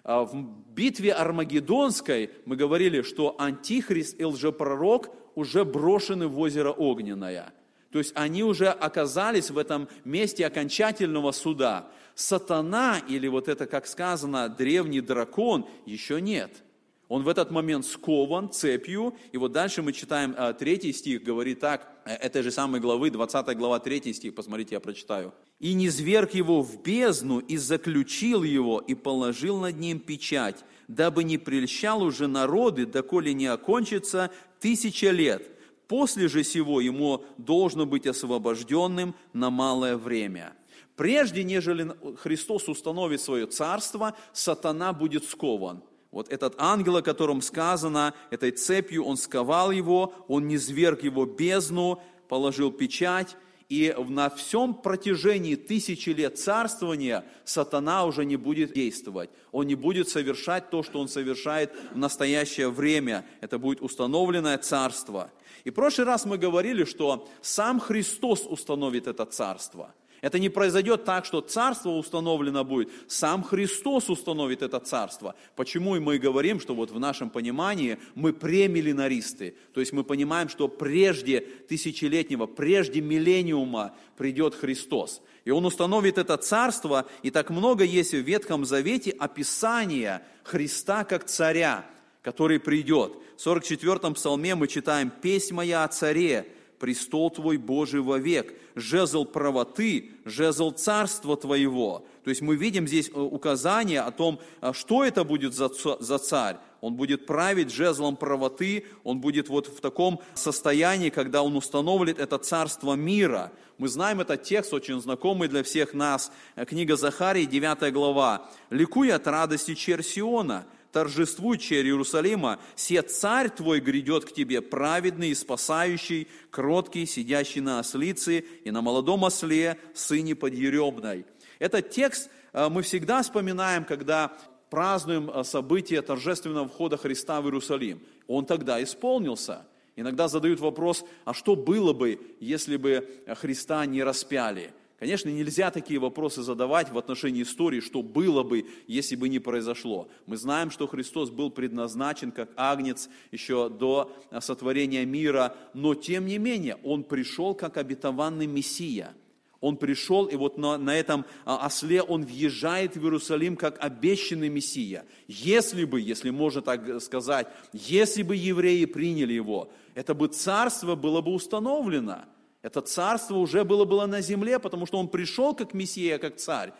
А 0.04 0.22
в 0.22 0.36
битве 0.74 1.12
Армагеддонской 1.12 2.30
мы 2.44 2.56
говорили, 2.56 3.00
что 3.02 3.34
антихрист 3.38 4.20
и 4.20 4.24
лжепророк 4.24 5.08
уже 5.34 5.64
брошены 5.64 6.28
в 6.28 6.38
озеро 6.38 6.70
Огненное– 6.70 7.52
то 7.94 7.98
есть 7.98 8.10
они 8.16 8.42
уже 8.42 8.70
оказались 8.70 9.52
в 9.52 9.56
этом 9.56 9.88
месте 10.04 10.44
окончательного 10.44 11.30
суда. 11.30 11.86
Сатана, 12.16 12.98
или 13.08 13.28
вот 13.28 13.46
это, 13.46 13.66
как 13.66 13.86
сказано, 13.86 14.48
древний 14.48 15.00
дракон, 15.00 15.68
еще 15.86 16.20
нет. 16.20 16.64
Он 17.06 17.22
в 17.22 17.28
этот 17.28 17.52
момент 17.52 17.86
скован 17.86 18.50
цепью. 18.50 19.14
И 19.30 19.36
вот 19.36 19.52
дальше 19.52 19.80
мы 19.82 19.92
читаем 19.92 20.34
э, 20.36 20.54
третий 20.54 20.92
стих, 20.92 21.22
говорит 21.22 21.60
так, 21.60 21.88
э, 22.04 22.14
этой 22.14 22.42
же 22.42 22.50
самой 22.50 22.80
главы, 22.80 23.10
20 23.10 23.56
глава, 23.56 23.78
третий 23.78 24.12
стих, 24.12 24.34
посмотрите, 24.34 24.74
я 24.74 24.80
прочитаю. 24.80 25.32
«И 25.60 25.72
не 25.72 25.88
зверг 25.88 26.34
его 26.34 26.62
в 26.62 26.82
бездну, 26.82 27.38
и 27.38 27.56
заключил 27.56 28.42
его, 28.42 28.80
и 28.80 28.94
положил 28.94 29.60
над 29.60 29.78
ним 29.78 30.00
печать, 30.00 30.64
дабы 30.88 31.22
не 31.22 31.38
прельщал 31.38 32.02
уже 32.02 32.26
народы, 32.26 32.86
доколе 32.86 33.34
не 33.34 33.46
окончится 33.46 34.32
тысяча 34.58 35.10
лет, 35.10 35.53
После 35.88 36.28
же 36.28 36.44
сего 36.44 36.80
ему 36.80 37.24
должно 37.36 37.86
быть 37.86 38.06
освобожденным 38.06 39.14
на 39.32 39.50
малое 39.50 39.96
время. 39.96 40.54
Прежде, 40.96 41.44
нежели 41.44 41.92
Христос 42.16 42.68
установит 42.68 43.20
свое 43.20 43.46
царство, 43.46 44.16
сатана 44.32 44.92
будет 44.92 45.24
скован. 45.24 45.82
Вот 46.10 46.28
этот 46.32 46.54
ангел, 46.58 46.96
о 46.98 47.02
котором 47.02 47.42
сказано, 47.42 48.14
этой 48.30 48.52
цепью 48.52 49.04
он 49.04 49.16
сковал 49.16 49.72
его, 49.72 50.14
он 50.28 50.46
не 50.46 50.56
зверг 50.56 51.02
его 51.02 51.26
бездну, 51.26 52.00
положил 52.28 52.70
печать, 52.70 53.36
и 53.68 53.94
на 54.08 54.30
всем 54.30 54.74
протяжении 54.74 55.54
тысячи 55.54 56.10
лет 56.10 56.38
царствования 56.38 57.24
сатана 57.44 58.04
уже 58.04 58.24
не 58.24 58.36
будет 58.36 58.72
действовать. 58.72 59.30
Он 59.52 59.66
не 59.66 59.74
будет 59.74 60.08
совершать 60.08 60.70
то, 60.70 60.82
что 60.82 61.00
он 61.00 61.08
совершает 61.08 61.72
в 61.92 61.96
настоящее 61.96 62.70
время. 62.70 63.24
Это 63.40 63.58
будет 63.58 63.80
установленное 63.80 64.58
царство. 64.58 65.30
И 65.64 65.70
в 65.70 65.74
прошлый 65.74 66.06
раз 66.06 66.24
мы 66.24 66.36
говорили, 66.36 66.84
что 66.84 67.26
сам 67.40 67.80
Христос 67.80 68.46
установит 68.46 69.06
это 69.06 69.24
царство. 69.24 69.94
Это 70.24 70.38
не 70.38 70.48
произойдет 70.48 71.04
так, 71.04 71.26
что 71.26 71.42
царство 71.42 71.90
установлено 71.90 72.64
будет. 72.64 72.88
Сам 73.08 73.42
Христос 73.42 74.08
установит 74.08 74.62
это 74.62 74.80
царство. 74.80 75.34
Почему 75.54 76.00
мы 76.00 76.16
говорим, 76.16 76.60
что 76.60 76.74
вот 76.74 76.90
в 76.90 76.98
нашем 76.98 77.28
понимании 77.28 77.98
мы 78.14 78.32
премиллинаристы. 78.32 79.54
То 79.74 79.80
есть 79.80 79.92
мы 79.92 80.02
понимаем, 80.02 80.48
что 80.48 80.66
прежде 80.66 81.42
тысячелетнего, 81.42 82.46
прежде 82.46 83.02
миллениума 83.02 83.94
придет 84.16 84.54
Христос. 84.54 85.20
И 85.44 85.50
Он 85.50 85.66
установит 85.66 86.16
это 86.16 86.38
царство, 86.38 87.04
и 87.22 87.30
так 87.30 87.50
много 87.50 87.84
есть 87.84 88.12
в 88.12 88.22
Ветхом 88.22 88.64
Завете 88.64 89.10
описания 89.10 90.22
Христа 90.42 91.04
как 91.04 91.26
царя 91.26 91.84
который 92.22 92.58
придет. 92.58 93.18
В 93.36 93.46
44-м 93.46 94.14
псалме 94.14 94.54
мы 94.54 94.66
читаем 94.66 95.10
«Песнь 95.10 95.52
моя 95.52 95.84
о 95.84 95.88
царе, 95.88 96.46
престол 96.78 97.30
твой 97.30 97.56
Божий 97.56 98.00
вовек, 98.00 98.54
жезл 98.74 99.24
правоты, 99.24 100.10
жезл 100.24 100.70
царства 100.70 101.36
твоего». 101.36 102.06
То 102.24 102.30
есть 102.30 102.40
мы 102.40 102.56
видим 102.56 102.88
здесь 102.88 103.10
э, 103.10 103.20
указание 103.20 104.00
о 104.00 104.10
том, 104.10 104.40
а 104.60 104.72
что 104.72 105.04
это 105.04 105.24
будет 105.24 105.54
за, 105.54 105.68
царь. 105.68 106.56
Он 106.80 106.94
будет 106.94 107.26
править 107.26 107.70
жезлом 107.70 108.16
правоты, 108.16 108.86
он 109.04 109.20
будет 109.20 109.48
вот 109.48 109.66
в 109.66 109.80
таком 109.80 110.20
состоянии, 110.34 111.10
когда 111.10 111.42
он 111.42 111.54
установит 111.56 112.18
это 112.18 112.38
царство 112.38 112.94
мира. 112.94 113.52
Мы 113.76 113.88
знаем 113.88 114.20
этот 114.20 114.42
текст, 114.42 114.72
очень 114.72 115.00
знакомый 115.00 115.48
для 115.48 115.62
всех 115.62 115.92
нас. 115.92 116.32
Книга 116.66 116.96
Захарии, 116.96 117.44
9 117.44 117.92
глава. 117.92 118.48
«Ликуй 118.70 119.12
от 119.12 119.26
радости 119.26 119.74
Черсиона, 119.74 120.66
торжествуй, 120.94 121.58
черь 121.58 121.86
Иерусалима, 121.86 122.60
се 122.76 123.02
царь 123.02 123.50
твой 123.50 123.80
грядет 123.80 124.24
к 124.24 124.32
тебе, 124.32 124.62
праведный 124.62 125.30
и 125.30 125.34
спасающий, 125.34 126.28
кроткий, 126.50 127.04
сидящий 127.04 127.60
на 127.60 127.80
ослице 127.80 128.44
и 128.64 128.70
на 128.70 128.80
молодом 128.80 129.24
осле, 129.24 129.76
сыне 129.92 130.36
подъеремной». 130.36 131.26
Этот 131.58 131.90
текст 131.90 132.30
э, 132.52 132.68
мы 132.68 132.82
всегда 132.82 133.22
вспоминаем, 133.22 133.84
когда 133.84 134.32
празднуем 134.70 135.30
э, 135.30 135.42
событие 135.42 136.00
торжественного 136.00 136.68
входа 136.68 136.96
Христа 136.96 137.40
в 137.40 137.46
Иерусалим. 137.46 138.00
Он 138.28 138.46
тогда 138.46 138.80
исполнился. 138.80 139.66
Иногда 139.96 140.28
задают 140.28 140.60
вопрос, 140.60 141.04
а 141.24 141.34
что 141.34 141.56
было 141.56 141.92
бы, 141.92 142.20
если 142.38 142.76
бы 142.76 143.08
Христа 143.40 143.84
не 143.86 144.04
распяли? 144.04 144.72
Конечно, 144.98 145.28
нельзя 145.28 145.70
такие 145.70 145.98
вопросы 145.98 146.42
задавать 146.42 146.90
в 146.90 146.96
отношении 146.96 147.42
истории, 147.42 147.80
что 147.80 148.02
было 148.02 148.44
бы, 148.44 148.66
если 148.86 149.16
бы 149.16 149.28
не 149.28 149.40
произошло. 149.40 150.08
Мы 150.26 150.36
знаем, 150.36 150.70
что 150.70 150.86
Христос 150.86 151.30
был 151.30 151.50
предназначен 151.50 152.30
как 152.30 152.50
агнец 152.56 153.08
еще 153.32 153.68
до 153.68 154.12
сотворения 154.40 155.04
мира, 155.04 155.56
но 155.74 155.94
тем 155.94 156.26
не 156.26 156.38
менее 156.38 156.78
Он 156.84 157.02
пришел 157.02 157.54
как 157.54 157.76
обетованный 157.76 158.46
Мессия. 158.46 159.14
Он 159.60 159.78
пришел, 159.78 160.26
и 160.26 160.36
вот 160.36 160.58
на, 160.58 160.76
на 160.76 160.94
этом 160.94 161.24
а, 161.46 161.66
осле 161.66 162.02
он 162.02 162.26
въезжает 162.26 162.96
в 162.96 163.02
Иерусалим 163.02 163.56
как 163.56 163.82
обещанный 163.82 164.50
Мессия. 164.50 165.06
Если 165.26 165.86
бы, 165.86 166.02
если 166.02 166.28
можно 166.28 166.60
так 166.60 167.00
сказать, 167.00 167.48
если 167.72 168.22
бы 168.22 168.36
евреи 168.36 168.84
приняли 168.84 169.32
его, 169.32 169.72
это 169.94 170.14
бы 170.14 170.28
царство 170.28 170.94
было 170.94 171.20
бы 171.22 171.32
установлено– 171.32 172.26
это 172.64 172.80
царство 172.80 173.36
уже 173.36 173.62
было, 173.62 173.84
было 173.84 174.06
на 174.06 174.22
земле, 174.22 174.58
потому 174.58 174.86
что 174.86 174.96
он 174.96 175.08
пришел 175.08 175.54
как 175.54 175.74
Мессия, 175.74 176.16
как 176.16 176.36
царь. 176.36 176.72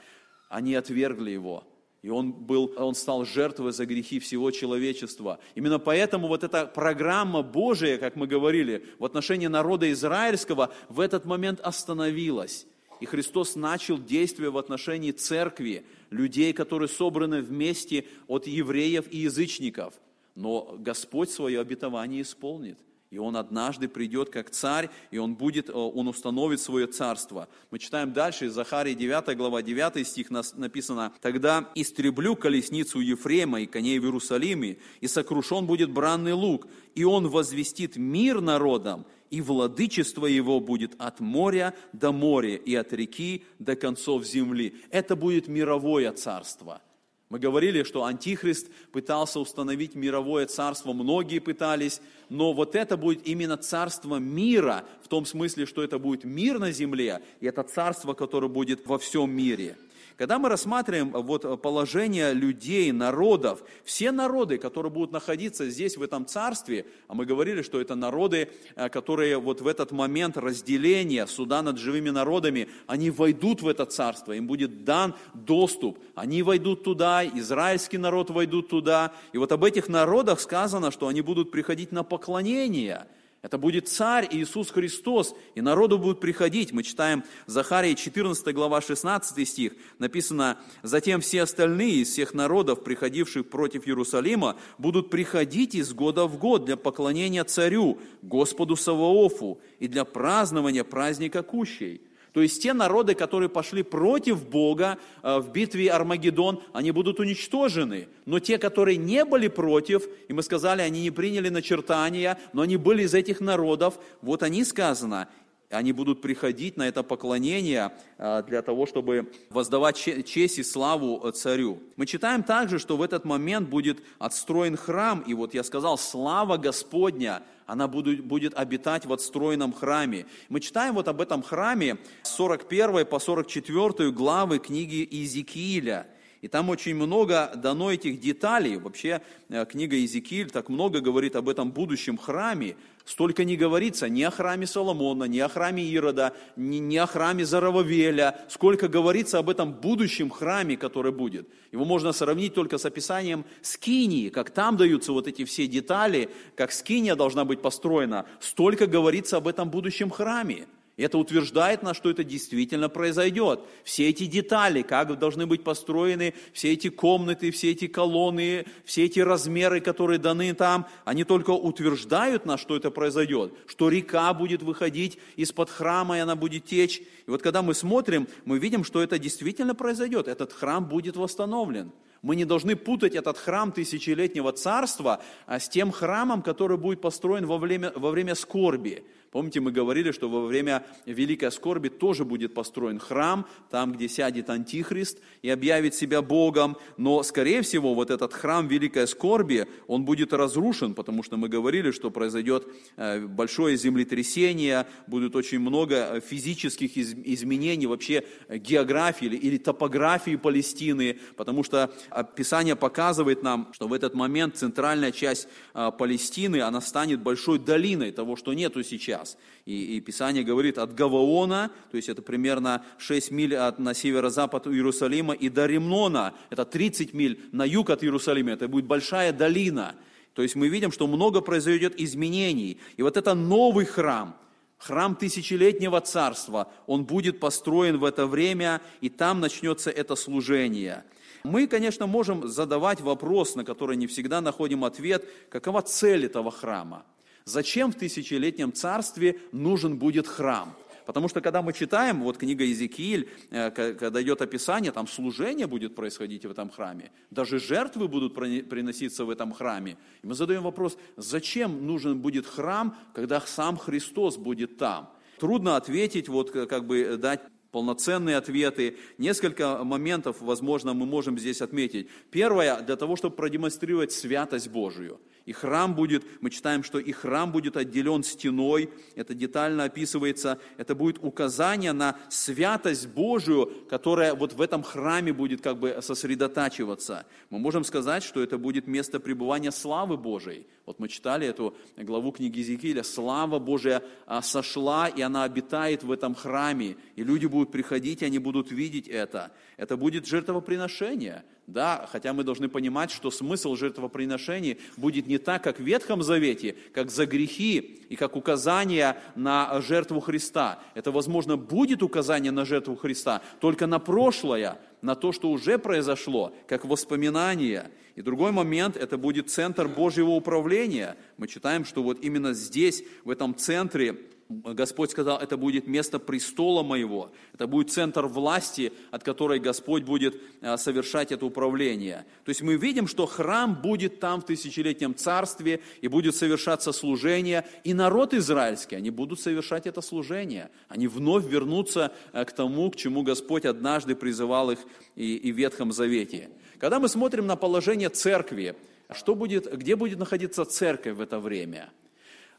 Они 0.48 0.74
отвергли 0.74 1.30
его. 1.30 1.64
И 2.00 2.08
он, 2.08 2.32
был, 2.32 2.72
он 2.78 2.94
стал 2.94 3.26
жертвой 3.26 3.72
за 3.72 3.84
грехи 3.84 4.18
всего 4.18 4.50
человечества. 4.50 5.40
Именно 5.54 5.78
поэтому 5.78 6.26
вот 6.26 6.42
эта 6.42 6.64
программа 6.64 7.42
Божия, 7.42 7.98
как 7.98 8.16
мы 8.16 8.26
говорили, 8.26 8.86
в 8.98 9.04
отношении 9.04 9.46
народа 9.46 9.92
израильского 9.92 10.72
в 10.88 11.00
этот 11.00 11.26
момент 11.26 11.60
остановилась. 11.60 12.66
И 13.00 13.04
Христос 13.04 13.54
начал 13.54 13.98
действие 13.98 14.48
в 14.48 14.56
отношении 14.56 15.10
церкви, 15.10 15.84
людей, 16.08 16.54
которые 16.54 16.88
собраны 16.88 17.42
вместе 17.42 18.06
от 18.26 18.46
евреев 18.46 19.04
и 19.10 19.18
язычников. 19.18 19.92
Но 20.34 20.76
Господь 20.78 21.28
свое 21.28 21.60
обетование 21.60 22.22
исполнит. 22.22 22.78
И 23.10 23.18
он 23.18 23.36
однажды 23.36 23.86
придет 23.86 24.30
как 24.30 24.50
царь, 24.50 24.90
и 25.10 25.18
он, 25.18 25.36
будет, 25.36 25.68
э, 25.68 25.72
он 25.72 26.08
установит 26.08 26.60
свое 26.60 26.86
царство. 26.86 27.48
Мы 27.70 27.78
читаем 27.78 28.12
дальше, 28.12 28.46
из 28.46 28.52
Захарии 28.54 28.94
9 28.94 29.36
глава 29.36 29.62
9 29.62 30.06
стих 30.06 30.30
написано, 30.30 31.12
«Тогда 31.20 31.70
истреблю 31.74 32.34
колесницу 32.34 33.00
Ефрема 33.00 33.60
и 33.60 33.66
коней 33.66 33.98
в 33.98 34.04
Иерусалиме, 34.04 34.78
и 35.00 35.06
сокрушен 35.06 35.66
будет 35.66 35.90
бранный 35.90 36.32
лук, 36.32 36.66
и 36.94 37.04
он 37.04 37.28
возвестит 37.28 37.96
мир 37.96 38.40
народам, 38.40 39.06
и 39.30 39.40
владычество 39.40 40.26
его 40.26 40.58
будет 40.60 40.94
от 40.98 41.20
моря 41.20 41.74
до 41.92 42.10
моря, 42.10 42.56
и 42.56 42.74
от 42.74 42.92
реки 42.92 43.44
до 43.58 43.76
концов 43.76 44.24
земли». 44.24 44.74
Это 44.90 45.14
будет 45.14 45.46
мировое 45.46 46.10
царство– 46.12 46.82
мы 47.30 47.38
говорили, 47.38 47.82
что 47.82 48.04
Антихрист 48.04 48.70
пытался 48.92 49.40
установить 49.40 49.94
мировое 49.94 50.46
царство, 50.46 50.92
многие 50.92 51.38
пытались, 51.38 52.00
но 52.28 52.52
вот 52.52 52.74
это 52.76 52.96
будет 52.96 53.26
именно 53.26 53.56
царство 53.56 54.16
мира, 54.16 54.84
в 55.02 55.08
том 55.08 55.24
смысле, 55.24 55.66
что 55.66 55.82
это 55.82 55.98
будет 55.98 56.24
мир 56.24 56.58
на 56.58 56.70
земле, 56.70 57.22
и 57.40 57.46
это 57.46 57.62
царство, 57.62 58.12
которое 58.12 58.48
будет 58.48 58.86
во 58.86 58.98
всем 58.98 59.30
мире. 59.30 59.76
Когда 60.16 60.38
мы 60.38 60.48
рассматриваем 60.48 61.14
э, 61.14 61.20
вот 61.20 61.44
э, 61.44 61.56
положение 61.56 62.32
людей, 62.32 62.92
народов, 62.92 63.64
все 63.84 64.12
народы, 64.12 64.58
которые 64.58 64.92
будут 64.92 65.10
находиться 65.10 65.68
здесь, 65.68 65.96
в 65.96 66.02
этом 66.02 66.24
царстве, 66.24 66.86
а 67.08 67.14
мы 67.14 67.26
говорили, 67.26 67.62
что 67.62 67.80
это 67.80 67.96
народы, 67.96 68.50
э, 68.76 68.88
которые 68.90 69.38
вот 69.38 69.60
в 69.60 69.66
этот 69.66 69.90
момент 69.90 70.36
разделения 70.36 71.26
суда 71.26 71.62
над 71.62 71.78
живыми 71.78 72.10
народами, 72.10 72.68
они 72.86 73.10
войдут 73.10 73.62
в 73.62 73.66
это 73.66 73.86
царство, 73.86 74.32
им 74.32 74.46
будет 74.46 74.84
дан 74.84 75.14
доступ, 75.34 75.98
они 76.14 76.44
войдут 76.44 76.84
туда, 76.84 77.26
израильский 77.26 77.98
народ 77.98 78.30
войдут 78.30 78.68
туда, 78.68 79.12
и 79.32 79.38
вот 79.38 79.50
об 79.50 79.64
этих 79.64 79.88
народах 79.88 80.40
сказано, 80.40 80.92
что 80.92 81.08
они 81.08 81.22
будут 81.22 81.50
приходить 81.50 81.90
на 81.90 82.04
поклонение– 82.04 83.08
Это 83.44 83.58
будет 83.58 83.88
царь 83.88 84.26
Иисус 84.30 84.70
Христос, 84.70 85.34
и 85.54 85.60
народу 85.60 85.98
будут 85.98 86.18
приходить. 86.18 86.72
Мы 86.72 86.82
читаем 86.82 87.24
Захария 87.44 87.94
14 87.94 88.54
глава 88.54 88.80
16 88.80 89.46
стих, 89.46 89.74
написано, 89.98 90.56
«Затем 90.82 91.20
все 91.20 91.42
остальные 91.42 91.96
из 91.96 92.08
всех 92.08 92.32
народов, 92.32 92.82
приходивших 92.82 93.50
против 93.50 93.86
Иерусалима, 93.86 94.56
будут 94.78 95.10
приходить 95.10 95.74
из 95.74 95.92
года 95.92 96.24
в 96.24 96.38
год 96.38 96.64
для 96.64 96.78
поклонения 96.78 97.44
царю, 97.44 97.98
Господу 98.22 98.76
Саваофу, 98.76 99.60
и 99.78 99.88
для 99.88 100.06
празднования 100.06 100.82
праздника 100.82 101.42
Кущей». 101.42 102.00
То 102.34 102.42
есть 102.42 102.60
те 102.60 102.72
народы, 102.72 103.14
которые 103.14 103.48
пошли 103.48 103.84
против 103.84 104.44
Бога 104.48 104.98
э, 105.22 105.38
в 105.38 105.52
битве 105.52 105.88
Армагеддон, 105.88 106.64
они 106.72 106.90
будут 106.90 107.20
уничтожены. 107.20 108.08
Но 108.26 108.40
те, 108.40 108.58
которые 108.58 108.96
не 108.96 109.24
были 109.24 109.46
против, 109.46 110.08
и 110.26 110.32
мы 110.32 110.42
сказали, 110.42 110.82
они 110.82 111.00
не 111.02 111.12
приняли 111.12 111.48
начертания, 111.48 112.36
но 112.52 112.62
они 112.62 112.76
были 112.76 113.04
из 113.04 113.14
этих 113.14 113.40
народов, 113.40 114.00
вот 114.20 114.42
они 114.42 114.64
сказано, 114.64 115.28
они 115.70 115.92
будут 115.92 116.22
приходить 116.22 116.76
на 116.76 116.88
это 116.88 117.04
поклонение 117.04 117.92
а, 118.18 118.42
для 118.42 118.62
того, 118.62 118.86
чтобы 118.86 119.32
воздавать 119.50 119.96
честь 119.96 120.58
и 120.58 120.64
славу 120.64 121.20
э, 121.24 121.30
царю. 121.30 121.78
Мы 121.94 122.06
читаем 122.06 122.42
также, 122.42 122.80
что 122.80 122.96
в 122.96 123.02
этот 123.02 123.24
момент 123.24 123.68
будет 123.68 124.02
отстроен 124.18 124.76
храм, 124.76 125.20
и 125.20 125.34
вот 125.34 125.54
я 125.54 125.62
сказал, 125.62 125.96
слава 125.98 126.56
Господня, 126.56 127.42
она 127.66 127.88
будет, 127.88 128.24
будет 128.24 128.54
обитать 128.54 129.06
в 129.06 129.12
отстроенном 129.12 129.72
храме. 129.72 130.26
Мы 130.48 130.60
читаем 130.60 130.94
вот 130.94 131.08
об 131.08 131.20
этом 131.20 131.42
храме 131.42 131.98
с 132.22 132.30
41 132.30 133.06
по 133.06 133.18
44 133.18 134.10
главы 134.10 134.58
книги 134.58 135.06
Иезекииля. 135.10 136.06
И 136.42 136.48
там 136.48 136.68
очень 136.68 136.94
много 136.94 137.52
дано 137.56 137.90
этих 137.90 138.20
деталей. 138.20 138.76
Вообще 138.76 139.22
э, 139.48 139.64
книга 139.64 139.96
Иезекииль 139.96 140.50
так 140.50 140.68
много 140.68 141.00
говорит 141.00 141.36
об 141.36 141.48
этом 141.48 141.72
будущем 141.72 142.18
храме. 142.18 142.76
Столько 143.04 143.44
не 143.44 143.56
говорится 143.56 144.08
ни 144.08 144.22
о 144.22 144.30
храме 144.30 144.66
Соломона, 144.66 145.24
ни 145.24 145.38
о 145.38 145.48
храме 145.48 145.82
Ирода, 145.84 146.32
ни, 146.56 146.78
ни 146.78 146.96
о 146.96 147.06
храме 147.06 147.44
Зарававеля. 147.44 148.40
Сколько 148.48 148.88
говорится 148.88 149.38
об 149.38 149.50
этом 149.50 149.74
будущем 149.74 150.30
храме, 150.30 150.78
который 150.78 151.12
будет. 151.12 151.46
Его 151.70 151.84
можно 151.84 152.12
сравнить 152.12 152.54
только 152.54 152.78
с 152.78 152.86
описанием 152.86 153.44
Скинии, 153.60 154.30
как 154.30 154.50
там 154.50 154.78
даются 154.78 155.12
вот 155.12 155.28
эти 155.28 155.44
все 155.44 155.66
детали, 155.66 156.30
как 156.56 156.72
Скиния 156.72 157.14
должна 157.14 157.44
быть 157.44 157.60
построена. 157.60 158.24
Столько 158.40 158.86
говорится 158.86 159.36
об 159.36 159.48
этом 159.48 159.68
будущем 159.68 160.08
храме. 160.08 160.66
Это 160.96 161.18
утверждает 161.18 161.82
нас, 161.82 161.96
что 161.96 162.08
это 162.08 162.22
действительно 162.22 162.88
произойдет. 162.88 163.60
Все 163.82 164.08
эти 164.08 164.26
детали, 164.26 164.82
как 164.82 165.18
должны 165.18 165.44
быть 165.44 165.64
построены, 165.64 166.34
все 166.52 166.72
эти 166.72 166.88
комнаты, 166.88 167.50
все 167.50 167.72
эти 167.72 167.88
колонны, 167.88 168.64
все 168.84 169.04
эти 169.04 169.18
размеры, 169.18 169.80
которые 169.80 170.18
даны 170.18 170.54
там, 170.54 170.86
они 171.04 171.24
только 171.24 171.50
утверждают 171.50 172.46
нас, 172.46 172.60
что 172.60 172.76
это 172.76 172.92
произойдет, 172.92 173.52
что 173.66 173.88
река 173.88 174.32
будет 174.34 174.62
выходить 174.62 175.18
из-под 175.34 175.68
храма, 175.68 176.16
и 176.16 176.20
она 176.20 176.36
будет 176.36 176.66
течь. 176.66 177.00
И 177.26 177.30
вот 177.30 177.42
когда 177.42 177.62
мы 177.62 177.74
смотрим, 177.74 178.28
мы 178.44 178.60
видим, 178.60 178.84
что 178.84 179.02
это 179.02 179.18
действительно 179.18 179.74
произойдет. 179.74 180.28
Этот 180.28 180.52
храм 180.52 180.84
будет 180.84 181.16
восстановлен. 181.16 181.90
Мы 182.24 182.36
не 182.36 182.46
должны 182.46 182.74
путать 182.74 183.14
этот 183.14 183.36
храм 183.36 183.70
тысячелетнего 183.70 184.50
царства 184.52 185.20
а 185.44 185.60
с 185.60 185.68
тем 185.68 185.92
храмом, 185.92 186.40
который 186.40 186.78
будет 186.78 187.02
построен 187.02 187.44
во 187.44 187.58
время, 187.58 187.92
во 187.94 188.10
время 188.10 188.34
скорби. 188.34 189.04
Помните, 189.34 189.58
мы 189.58 189.72
говорили, 189.72 190.12
что 190.12 190.28
во 190.28 190.46
время 190.46 190.86
Великой 191.06 191.50
Скорби 191.50 191.88
тоже 191.88 192.24
будет 192.24 192.54
построен 192.54 193.00
храм, 193.00 193.48
там, 193.68 193.92
где 193.92 194.08
сядет 194.08 194.48
Антихрист 194.48 195.18
и 195.42 195.50
объявит 195.50 195.96
себя 195.96 196.22
Богом, 196.22 196.76
но, 196.98 197.20
скорее 197.24 197.62
всего, 197.62 197.94
вот 197.94 198.12
этот 198.12 198.32
храм 198.32 198.68
Великой 198.68 199.08
Скорби, 199.08 199.66
он 199.88 200.04
будет 200.04 200.32
разрушен, 200.32 200.94
потому 200.94 201.24
что 201.24 201.36
мы 201.36 201.48
говорили, 201.48 201.90
что 201.90 202.12
произойдет 202.12 202.68
э, 202.96 203.26
большое 203.26 203.76
землетрясение, 203.76 204.86
будет 205.08 205.34
очень 205.34 205.58
много 205.58 205.96
э, 205.96 206.20
физических 206.20 206.96
изменений 206.96 207.88
вообще 207.88 208.24
географии 208.48 209.26
или 209.26 209.58
топографии 209.58 210.36
Палестины, 210.36 211.18
потому 211.36 211.64
что 211.64 211.92
Писание 212.36 212.76
показывает 212.76 213.42
нам, 213.42 213.72
что 213.72 213.88
в 213.88 213.94
этот 213.94 214.14
момент 214.14 214.56
центральная 214.56 215.10
часть 215.10 215.48
э, 215.74 215.90
Палестины, 215.98 216.60
она 216.60 216.80
станет 216.80 217.20
большой 217.20 217.58
долиной 217.58 218.12
того, 218.12 218.36
что 218.36 218.52
нету 218.52 218.84
сейчас 218.84 219.23
час. 219.24 219.36
И, 219.64 219.96
и 219.96 220.00
Писание 220.00 220.44
говорит 220.44 220.78
от 220.78 220.94
Гаваона, 220.94 221.70
то 221.90 221.96
есть 221.96 222.08
это 222.08 222.22
примерно 222.22 222.84
6 222.98 223.30
миль 223.30 223.56
от, 223.56 223.78
на 223.78 223.94
северо-запад 223.94 224.66
Иерусалима, 224.66 225.34
и 225.34 225.48
до 225.48 225.66
Римнона, 225.66 226.34
это 226.50 226.64
30 226.64 227.14
миль 227.14 227.40
на 227.52 227.64
юг 227.64 227.90
от 227.90 228.04
Иерусалима, 228.04 228.50
это 228.50 228.68
будет 228.68 228.86
большая 228.86 229.32
долина. 229.32 229.94
То 230.34 230.42
есть 230.42 230.56
мы 230.56 230.68
видим, 230.68 230.92
что 230.92 231.06
много 231.06 231.40
произойдет 231.40 231.98
изменений. 232.00 232.78
И 232.96 233.02
вот 233.02 233.16
это 233.16 233.34
новый 233.34 233.86
храм, 233.86 234.36
храм 234.78 235.14
тысячелетнего 235.14 236.00
царства, 236.00 236.72
он 236.86 237.04
будет 237.04 237.40
построен 237.40 237.98
в 237.98 238.04
это 238.04 238.26
время, 238.26 238.80
и 239.00 239.08
там 239.08 239.40
начнется 239.40 239.90
это 239.90 240.16
служение. 240.16 241.04
Мы, 241.44 241.66
конечно, 241.66 242.06
можем 242.06 242.48
задавать 242.48 243.00
вопрос, 243.00 243.54
на 243.54 243.64
который 243.64 243.96
не 243.96 244.06
всегда 244.06 244.40
находим 244.40 244.82
ответ, 244.82 245.28
какова 245.50 245.82
цель 245.82 246.24
этого 246.24 246.50
храма. 246.50 247.04
Зачем 247.46 247.92
в 247.92 247.96
тысячелетнем 247.96 248.72
царстве 248.72 249.38
нужен 249.52 249.98
будет 249.98 250.26
храм? 250.26 250.74
Потому 251.04 251.28
что 251.28 251.42
когда 251.42 251.60
мы 251.60 251.74
читаем, 251.74 252.22
вот 252.22 252.38
книга 252.38 252.64
Иезекииль, 252.64 253.28
э, 253.50 253.70
когда 253.70 254.22
идет 254.22 254.40
описание, 254.40 254.92
там 254.92 255.06
служение 255.06 255.66
будет 255.66 255.94
происходить 255.94 256.46
в 256.46 256.50
этом 256.50 256.70
храме, 256.70 257.12
даже 257.30 257.58
жертвы 257.58 258.08
будут 258.08 258.34
приноситься 258.34 259.26
в 259.26 259.30
этом 259.30 259.52
храме. 259.52 259.98
И 260.22 260.26
мы 260.26 260.34
задаем 260.34 260.62
вопрос, 260.62 260.96
зачем 261.18 261.86
нужен 261.86 262.18
будет 262.18 262.46
храм, 262.46 262.96
когда 263.12 263.42
сам 263.42 263.76
Христос 263.76 264.38
будет 264.38 264.78
там? 264.78 265.10
Трудно 265.38 265.76
ответить, 265.76 266.30
вот 266.30 266.50
как 266.50 266.86
бы 266.86 267.18
дать 267.18 267.42
полноценные 267.72 268.38
ответы. 268.38 268.96
Несколько 269.18 269.84
моментов, 269.84 270.40
возможно, 270.40 270.94
мы 270.94 271.04
можем 271.04 271.38
здесь 271.38 271.60
отметить. 271.60 272.08
Первое, 272.30 272.80
для 272.80 272.96
того, 272.96 273.16
чтобы 273.16 273.36
продемонстрировать 273.36 274.12
святость 274.12 274.68
Божию– 274.70 275.20
и 275.46 275.52
храм 275.52 275.94
будет, 275.94 276.24
мы 276.40 276.50
читаем, 276.50 276.82
что 276.82 276.98
и 276.98 277.12
храм 277.12 277.52
будет 277.52 277.76
отделен 277.76 278.22
стеной, 278.22 278.90
это 279.14 279.34
детально 279.34 279.84
описывается, 279.84 280.58
это 280.78 280.94
будет 280.94 281.18
указание 281.20 281.92
на 281.92 282.16
святость 282.30 283.08
Божию, 283.08 283.70
которая 283.88 284.34
вот 284.34 284.54
в 284.54 284.60
этом 284.60 284.82
храме 284.82 285.32
будет 285.32 285.60
как 285.60 285.78
бы 285.78 285.98
сосредотачиваться. 286.00 287.26
Мы 287.50 287.58
можем 287.58 287.84
сказать, 287.84 288.22
что 288.22 288.42
это 288.42 288.58
будет 288.58 288.86
место 288.86 289.20
пребывания 289.20 289.70
славы 289.70 290.16
Божией. 290.16 290.66
Вот 290.86 290.98
мы 290.98 291.08
читали 291.08 291.46
эту 291.46 291.74
главу 291.96 292.30
книги 292.30 292.58
Иезекииля, 292.58 293.02
слава 293.04 293.58
Божия 293.58 294.02
а, 294.26 294.42
сошла, 294.42 295.08
и 295.08 295.22
она 295.22 295.44
обитает 295.44 296.02
в 296.02 296.12
этом 296.12 296.34
храме, 296.34 296.96
и 297.16 297.24
люди 297.24 297.46
будут 297.46 297.72
приходить, 297.72 298.20
и 298.20 298.26
они 298.26 298.38
будут 298.38 298.70
видеть 298.70 299.08
это. 299.08 299.50
Это 299.78 299.96
будет 299.96 300.26
жертвоприношение, 300.26 301.42
да, 301.66 302.06
хотя 302.12 302.34
мы 302.34 302.44
должны 302.44 302.68
понимать, 302.68 303.10
что 303.10 303.30
смысл 303.30 303.76
жертвоприношений 303.76 304.78
будет 304.98 305.26
не 305.26 305.38
так, 305.38 305.64
как 305.64 305.78
в 305.78 305.82
Ветхом 305.82 306.22
Завете, 306.22 306.76
как 306.92 307.10
за 307.10 307.24
грехи 307.24 308.00
и 308.10 308.16
как 308.16 308.36
указание 308.36 309.16
на 309.34 309.80
жертву 309.80 310.20
Христа. 310.20 310.80
Это, 310.94 311.10
возможно, 311.10 311.56
будет 311.56 312.02
указание 312.02 312.52
на 312.52 312.66
жертву 312.66 312.94
Христа, 312.94 313.40
только 313.58 313.86
на 313.86 313.98
прошлое, 313.98 314.78
на 315.00 315.14
то, 315.14 315.32
что 315.32 315.50
уже 315.50 315.78
произошло, 315.78 316.54
как 316.66 316.84
воспоминание. 316.84 317.90
И 318.14 318.22
другой 318.22 318.52
момент, 318.52 318.96
это 318.96 319.18
будет 319.18 319.50
центр 319.50 319.88
Божьего 319.88 320.30
управления. 320.30 321.16
Мы 321.36 321.48
читаем, 321.48 321.84
что 321.84 322.02
вот 322.02 322.22
именно 322.22 322.52
здесь, 322.52 323.02
в 323.24 323.30
этом 323.30 323.56
центре, 323.56 324.16
Господь 324.48 325.10
сказал, 325.10 325.38
это 325.38 325.56
будет 325.56 325.86
место 325.86 326.18
престола 326.18 326.82
моего, 326.82 327.32
это 327.54 327.66
будет 327.66 327.90
центр 327.90 328.26
власти, 328.26 328.92
от 329.10 329.24
которой 329.24 329.58
Господь 329.58 330.04
будет 330.04 330.40
э, 330.60 330.76
совершать 330.76 331.32
это 331.32 331.46
управление. 331.46 332.26
То 332.44 332.50
есть 332.50 332.62
мы 332.62 332.76
видим, 332.76 333.06
что 333.06 333.26
храм 333.26 333.74
будет 333.74 334.20
там 334.20 334.42
в 334.42 334.46
тысячелетнем 334.46 335.14
царстве, 335.14 335.80
и 336.02 336.08
будет 336.08 336.36
совершаться 336.36 336.92
служение, 336.92 337.66
и 337.84 337.94
народ 337.94 338.34
израильский, 338.34 338.96
они 338.96 339.10
будут 339.10 339.40
совершать 339.40 339.86
это 339.86 340.02
служение. 340.02 340.70
Они 340.88 341.06
вновь 341.06 341.46
вернутся 341.46 342.12
э, 342.32 342.44
к 342.44 342.52
тому, 342.52 342.90
к 342.90 342.96
чему 342.96 343.22
Господь 343.22 343.64
однажды 343.64 344.14
призывал 344.14 344.70
их 344.70 344.78
и, 345.16 345.36
и 345.36 345.52
в 345.52 345.56
Ветхом 345.56 345.90
Завете. 345.90 346.50
Когда 346.84 347.00
мы 347.00 347.08
смотрим 347.08 347.46
на 347.46 347.56
положение 347.56 348.10
церкви, 348.10 348.76
что 349.10 349.34
будет, 349.34 349.74
где 349.74 349.96
будет 349.96 350.18
находиться 350.18 350.66
церковь 350.66 351.16
в 351.16 351.20
это 351.22 351.40
время– 351.40 351.88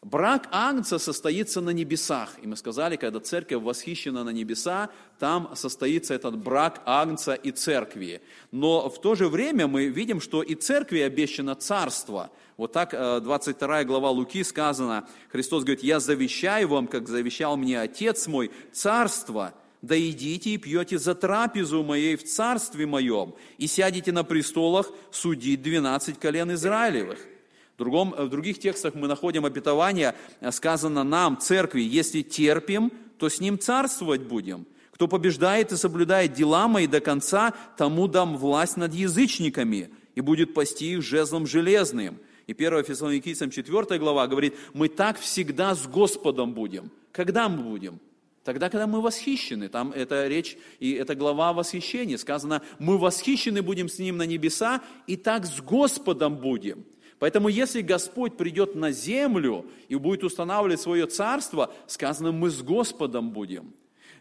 Брак 0.05 0.47
Агнца 0.51 0.99
состоится 0.99 1.61
на 1.61 1.71
небесах. 1.71 2.35
И 2.43 2.45
мы 2.45 2.55
сказали, 2.57 2.95
когда 2.95 3.19
церковь 3.19 3.63
восхищена 3.63 4.23
на 4.23 4.29
небеса, 4.29 4.91
там 5.17 5.55
состоится 5.55 6.13
этот 6.13 6.37
брак 6.37 6.83
Агнца 6.85 7.33
и 7.33 7.51
церкви. 7.51 8.21
Но 8.51 8.87
в 8.87 9.01
то 9.01 9.15
же 9.15 9.27
время 9.27 9.65
мы 9.65 9.87
видим, 9.87 10.21
что 10.21 10.43
и 10.43 10.53
церкви 10.53 10.99
обещано 10.99 11.55
царство. 11.55 12.29
Вот 12.55 12.71
так 12.71 12.91
22 12.91 13.81
э, 13.81 13.83
глава 13.83 14.11
Луки 14.11 14.43
сказано, 14.43 15.07
Христос 15.31 15.63
говорит, 15.63 15.83
«Я 15.83 15.99
завещаю 15.99 16.67
вам, 16.67 16.85
как 16.85 17.07
завещал 17.07 17.57
мне 17.57 17.81
Отец 17.81 18.27
мой, 18.27 18.51
царство, 18.71 19.55
да 19.85 19.97
идите 19.99 20.51
и 20.51 20.57
пьете 20.57 20.97
за 20.97 21.15
трапезу 21.15 21.83
моей 21.83 22.15
в 22.15 22.23
царстве 22.23 22.85
моем, 22.85 23.35
и 23.57 23.67
сядете 23.67 24.11
на 24.11 24.23
престолах 24.23 24.91
судить 25.11 25.61
двенадцать 25.61 26.19
колен 26.19 26.53
Израилевых». 26.53 27.19
В, 27.75 27.77
другом, 27.77 28.15
в 28.17 28.29
других 28.29 28.59
текстах 28.59 28.95
мы 28.95 29.07
находим 29.07 29.45
обетование, 29.45 30.15
сказано 30.51 31.03
нам, 31.03 31.37
церкви, 31.37 31.81
если 31.81 32.21
терпим, 32.21 32.91
то 33.17 33.27
с 33.27 33.41
ним 33.41 33.59
царствовать 33.59 34.21
будем. 34.21 34.65
Кто 34.91 35.09
побеждает 35.09 35.73
и 35.73 35.75
соблюдает 35.75 36.33
дела 36.33 36.69
мои 36.69 36.87
до 36.87 37.01
конца, 37.01 37.53
тому 37.77 38.07
дам 38.07 38.37
власть 38.37 38.77
над 38.77 38.93
язычниками, 38.93 39.89
и 40.15 40.21
будет 40.21 40.53
пасти 40.53 40.93
их 40.93 41.01
жезлом 41.01 41.45
железным. 41.45 42.17
И 42.47 42.53
1 42.53 42.85
Фессалоникийцам 42.85 43.49
4 43.49 43.99
глава 43.99 44.27
говорит, 44.27 44.55
мы 44.73 44.87
так 44.87 45.19
всегда 45.19 45.75
с 45.75 45.85
Господом 45.85 46.53
будем. 46.53 46.91
Когда 47.11 47.49
мы 47.49 47.61
будем? 47.63 47.99
Тогда, 48.45 48.69
когда 48.69 48.85
мы 48.85 49.01
восхищены, 49.01 49.69
там 49.69 49.91
это 49.91 50.27
речь, 50.27 50.55
и 50.79 50.93
это 50.93 51.15
глава 51.15 51.51
восхищения, 51.51 52.15
сказано, 52.15 52.61
мы 52.77 52.99
восхищены 52.99 53.63
будем 53.63 53.89
с 53.89 53.97
Ним 53.97 54.17
на 54.17 54.27
небеса, 54.27 54.83
и 55.07 55.17
так 55.17 55.47
с 55.47 55.59
Господом 55.59 56.37
будем. 56.37 56.85
Поэтому, 57.17 57.47
если 57.49 57.81
Господь 57.81 58.37
придет 58.37 58.75
на 58.75 58.91
землю 58.91 59.65
и 59.89 59.95
будет 59.95 60.23
устанавливать 60.23 60.79
свое 60.79 61.07
царство, 61.07 61.73
сказано, 61.87 62.31
мы 62.31 62.51
с 62.51 62.61
Господом 62.61 63.31
будем. 63.31 63.73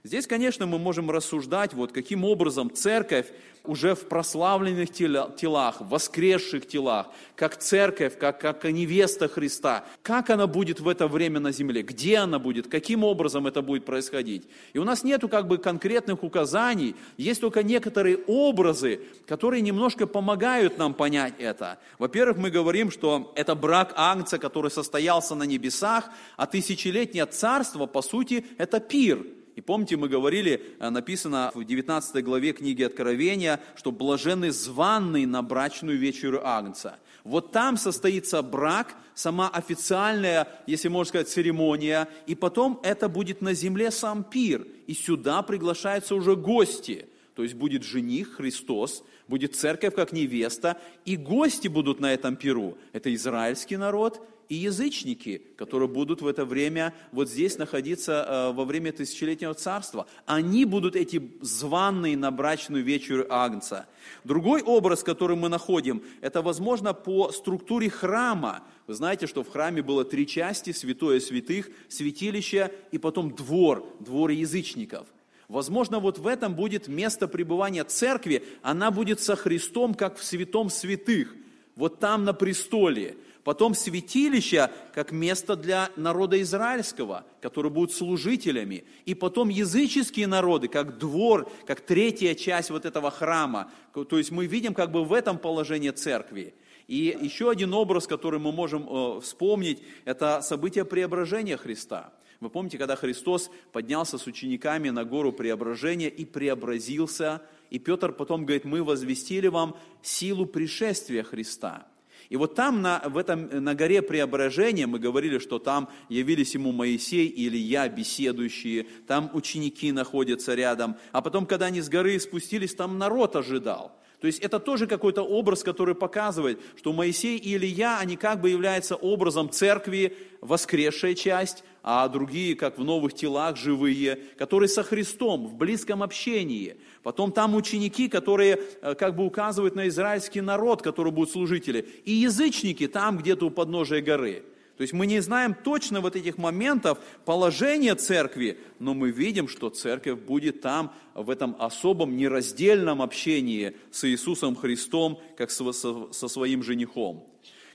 Здесь, 0.07 0.27
конечно, 0.27 0.67
мы 0.67 0.79
можем 0.79 1.11
рассуждать, 1.11 1.73
вот 1.73 1.93
каким 1.93 2.25
образом 2.25 2.71
церковь 2.71 3.25
уже 3.65 3.95
в 3.95 4.07
прославленных 4.07 4.93
телах, 4.93 5.81
в 5.81 5.89
воскресших 5.89 6.69
телах, 6.69 7.07
как 7.37 7.57
церковь, 7.57 8.19
как, 8.19 8.39
как 8.39 8.65
невеста 8.65 9.29
Христа, 9.29 9.87
как 10.03 10.29
она 10.29 10.47
будет 10.47 10.81
в 10.81 10.89
это 10.89 11.09
время 11.09 11.41
на 11.41 11.53
земле, 11.53 11.81
где 11.81 12.19
она 12.19 12.39
будет, 12.39 12.69
каким 12.69 13.03
образом 13.03 13.47
это 13.47 13.63
будет 13.63 13.87
происходить. 13.87 14.47
И 14.75 14.79
у 14.79 14.85
нас 14.85 15.05
нету 15.05 15.27
как 15.27 15.49
бы 15.49 15.57
конкретных 15.57 16.23
указаний, 16.23 16.97
есть 17.17 17.41
только 17.41 17.63
некоторые 17.63 18.19
образы, 18.27 19.01
которые 19.27 19.63
немножко 19.63 20.07
помогают 20.07 20.77
нам 20.77 20.93
понять 20.93 21.33
это. 21.39 21.79
Во-первых, 21.99 22.37
мы 22.37 22.51
говорим, 22.51 22.91
что 22.91 23.33
это 23.37 23.55
брак 23.55 23.95
Агнца, 23.97 24.37
который 24.37 24.71
состоялся 24.71 25.35
на 25.35 25.45
небесах, 25.45 26.11
а 26.37 26.45
тысячелетнее 26.45 27.25
царство, 27.25 27.87
по 27.87 28.03
сути, 28.03 28.45
это 28.59 28.81
пир– 28.81 29.25
и 29.57 29.61
помните, 29.61 29.97
мы 29.97 30.09
говорили, 30.09 30.77
э, 30.81 30.91
написано 30.91 31.53
в 31.55 31.65
19 31.65 32.25
главе 32.25 32.53
книги 32.53 32.83
Откровения, 32.83 33.61
что 33.77 33.93
блаженный 33.93 34.51
званный 34.51 35.27
на 35.27 35.43
брачную 35.43 35.97
вечеру 35.99 36.41
Агнца. 36.43 36.99
Вот 37.23 37.53
там 37.53 37.77
состоится 37.77 38.43
брак, 38.43 38.97
сама 39.15 39.49
официальная, 39.49 40.49
если 40.67 40.89
можно 40.89 41.09
сказать, 41.09 41.29
церемония, 41.29 42.09
и 42.27 42.35
потом 42.35 42.81
это 42.83 43.09
будет 43.09 43.41
на 43.41 43.55
земле 43.55 43.91
сам 43.91 44.25
пир, 44.25 44.67
и 44.87 44.95
сюда 44.95 45.43
приглашаются 45.43 46.15
уже 46.15 46.37
гости. 46.37 47.07
То 47.35 47.43
есть 47.43 47.55
будет 47.55 47.83
жених 47.83 48.37
Христос, 48.37 49.05
будет 49.27 49.57
церковь 49.57 49.95
как 49.95 50.13
невеста, 50.13 50.79
и 51.05 51.17
гости 51.17 51.69
будут 51.69 52.01
на 52.01 52.13
этом 52.13 52.37
пиру. 52.37 52.77
Это 52.93 53.13
израильский 53.15 53.77
народ 53.77 54.21
и 54.49 54.55
язычники, 54.55 55.43
которые 55.57 55.89
будут 55.89 56.23
в 56.23 56.27
это 56.27 56.45
время 56.45 56.95
вот 57.13 57.29
здесь 57.29 57.59
находиться 57.59 58.27
э, 58.27 58.53
во 58.53 58.65
время 58.65 58.93
тысячелетнего 58.93 59.55
царства. 59.55 60.07
Они 60.27 60.65
будут 60.65 60.97
эти 60.97 61.31
званные 61.41 62.17
на 62.17 62.31
брачную 62.31 62.85
вечеру 62.85 63.27
Агнца. 63.29 63.87
Другой 64.25 64.63
образ, 64.63 65.03
который 65.03 65.37
мы 65.37 65.49
находим, 65.49 66.03
это, 66.21 66.43
возможно, 66.43 66.95
по 66.95 67.33
структуре 67.33 67.91
храма. 67.91 68.63
Вы 68.87 68.95
знаете, 68.95 69.27
что 69.27 69.43
в 69.43 69.51
храме 69.51 69.83
было 69.83 70.05
три 70.05 70.27
части, 70.27 70.73
святое 70.73 71.21
святых, 71.21 71.71
святилище 71.89 72.71
и 72.93 72.99
потом 72.99 73.35
двор, 73.35 73.87
двор 74.01 74.31
язычников. 74.31 75.07
Возможно, 75.49 75.99
вот 76.01 76.19
в 76.19 76.27
этом 76.27 76.55
будет 76.55 76.89
место 76.89 77.29
пребывания 77.29 77.85
церкви, 77.85 78.45
она 78.63 78.91
будет 78.91 79.21
со 79.21 79.37
Христом, 79.37 79.95
как 79.95 80.17
в 80.17 80.25
святом 80.25 80.71
святых, 80.71 81.35
вот 81.77 82.01
там 82.01 82.25
на 82.25 82.33
престоле. 82.33 83.17
Потом 83.45 83.75
святилище, 83.75 84.71
как 84.95 85.13
место 85.13 85.55
для 85.55 85.91
народа 85.97 86.41
израильского, 86.41 87.27
которые 87.43 87.71
будут 87.71 87.93
служителями. 87.93 88.85
И 89.05 89.15
потом 89.15 89.51
языческие 89.51 90.27
народы, 90.27 90.69
как 90.69 90.97
двор, 90.97 91.51
как 91.67 91.83
третья 91.83 92.35
часть 92.35 92.71
вот 92.71 92.87
этого 92.87 93.11
храма. 93.11 93.71
То 93.93 94.17
есть 94.17 94.31
мы 94.31 94.47
видим 94.47 94.73
как 94.73 94.91
бы 94.91 95.05
в 95.05 95.13
этом 95.13 95.37
положении 95.37 95.91
церкви. 95.91 96.55
И 96.89 97.17
еще 97.21 97.51
один 97.51 97.75
образ, 97.75 98.07
который 98.07 98.41
мы 98.41 98.51
можем 98.51 98.89
э, 98.89 99.21
вспомнить, 99.21 99.83
это 100.05 100.41
событие 100.43 100.85
преображения 100.85 101.57
Христа. 101.57 102.13
Вы 102.41 102.51
помните, 102.51 102.79
когда 102.79 102.97
Христос 102.97 103.51
поднялся 103.73 104.19
с 104.19 104.27
учениками 104.27 104.91
на 104.91 105.05
гору 105.05 105.33
преображения 105.33 106.09
и 106.09 106.25
преобразился, 106.25 107.43
и 107.71 107.79
Петр 107.79 108.13
потом 108.13 108.45
говорит, 108.45 108.65
мы 108.65 108.83
возвестили 108.83 109.49
вам 109.49 109.77
силу 110.03 110.45
пришествия 110.45 111.23
Христа. 111.23 111.87
И 112.29 112.37
вот 112.37 112.55
там, 112.55 112.83
на, 112.83 113.03
в 113.07 113.17
этом, 113.17 113.49
на 113.63 113.75
горе 113.75 114.03
преображения, 114.03 114.87
мы 114.87 114.99
говорили, 114.99 115.39
что 115.39 115.59
там 115.59 115.89
явились 116.09 116.55
ему 116.55 116.73
Моисей 116.73 117.27
и 117.27 117.49
Илья, 117.49 117.89
беседующие, 117.89 118.87
там 119.07 119.31
ученики 119.35 119.93
находятся 119.93 120.55
рядом, 120.55 120.97
а 121.13 121.21
потом, 121.23 121.47
когда 121.47 121.67
они 121.67 121.81
с 121.81 121.89
горы 121.89 122.19
спустились, 122.19 122.75
там 122.75 122.99
народ 122.99 123.37
ожидал. 123.37 123.99
То 124.21 124.27
есть 124.27 124.39
это 124.41 124.59
тоже 124.59 124.87
какой-то 124.87 125.23
образ, 125.23 125.63
который 125.63 125.95
показывает, 125.95 126.59
что 126.79 126.95
Моисей 126.95 127.37
и 127.37 127.57
Илья, 127.57 127.99
они 127.99 128.17
как 128.17 128.41
бы 128.41 128.49
являются 128.49 128.97
образом 128.97 129.51
церкви, 129.51 130.17
воскресшая 130.41 131.15
часть, 131.15 131.63
а 131.87 132.09
другие, 132.09 132.57
как 132.57 132.79
в 132.79 132.83
новых 132.83 133.13
телах, 133.13 133.59
живые, 133.59 134.19
которые 134.39 134.71
со 134.71 134.83
Христом, 134.83 135.47
в 135.47 135.55
близком 135.55 136.03
общении. 136.03 136.77
Потом 137.03 137.31
там 137.31 137.55
ученики, 137.55 138.09
которые 138.09 138.59
э, 138.81 138.95
как 138.95 139.15
бы 139.15 139.27
указывают 139.27 139.75
на 139.75 139.89
израильский 139.89 140.41
народ, 140.41 140.81
который 140.81 141.13
будут 141.13 141.31
служители. 141.31 141.87
И 142.07 142.13
язычники 142.13 142.89
там 142.89 143.19
где-то 143.19 143.47
у 143.47 143.51
подножия 143.51 144.01
горы. 144.01 144.45
То 144.79 144.83
есть 144.83 144.95
мы 144.95 145.07
не 145.07 145.21
знаем 145.21 145.55
точно 145.55 146.01
вот 146.01 146.17
этих 146.17 146.39
моментов 146.39 146.99
положения 147.27 147.95
церкви, 147.95 148.59
но 148.79 148.95
мы 148.95 149.11
видим, 149.11 149.47
что 149.47 149.69
церковь 149.69 150.19
будет 150.19 150.63
там 150.63 150.93
в 151.15 151.29
этом 151.29 151.55
особом 151.59 152.17
нераздельном 152.17 153.03
общении 153.03 153.77
с 153.93 154.09
Иисусом 154.09 154.57
Христом, 154.57 155.21
как 155.37 155.51
со, 155.51 155.71
со 155.73 156.29
своим 156.29 156.63
женихом. 156.63 157.25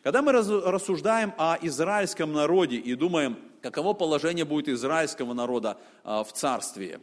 Когда 0.02 0.22
мы 0.22 0.32
рассуждаем 0.32 1.34
о 1.38 1.58
израильском 1.62 2.34
народе 2.34 2.78
и 2.78 2.96
думаем, 2.96 3.38
каково 3.62 3.94
положение 3.94 4.46
будет 4.46 4.70
израильского 4.70 5.34
народа 5.34 5.78
а, 6.04 6.24
в 6.24 6.34
царстве, 6.34 7.00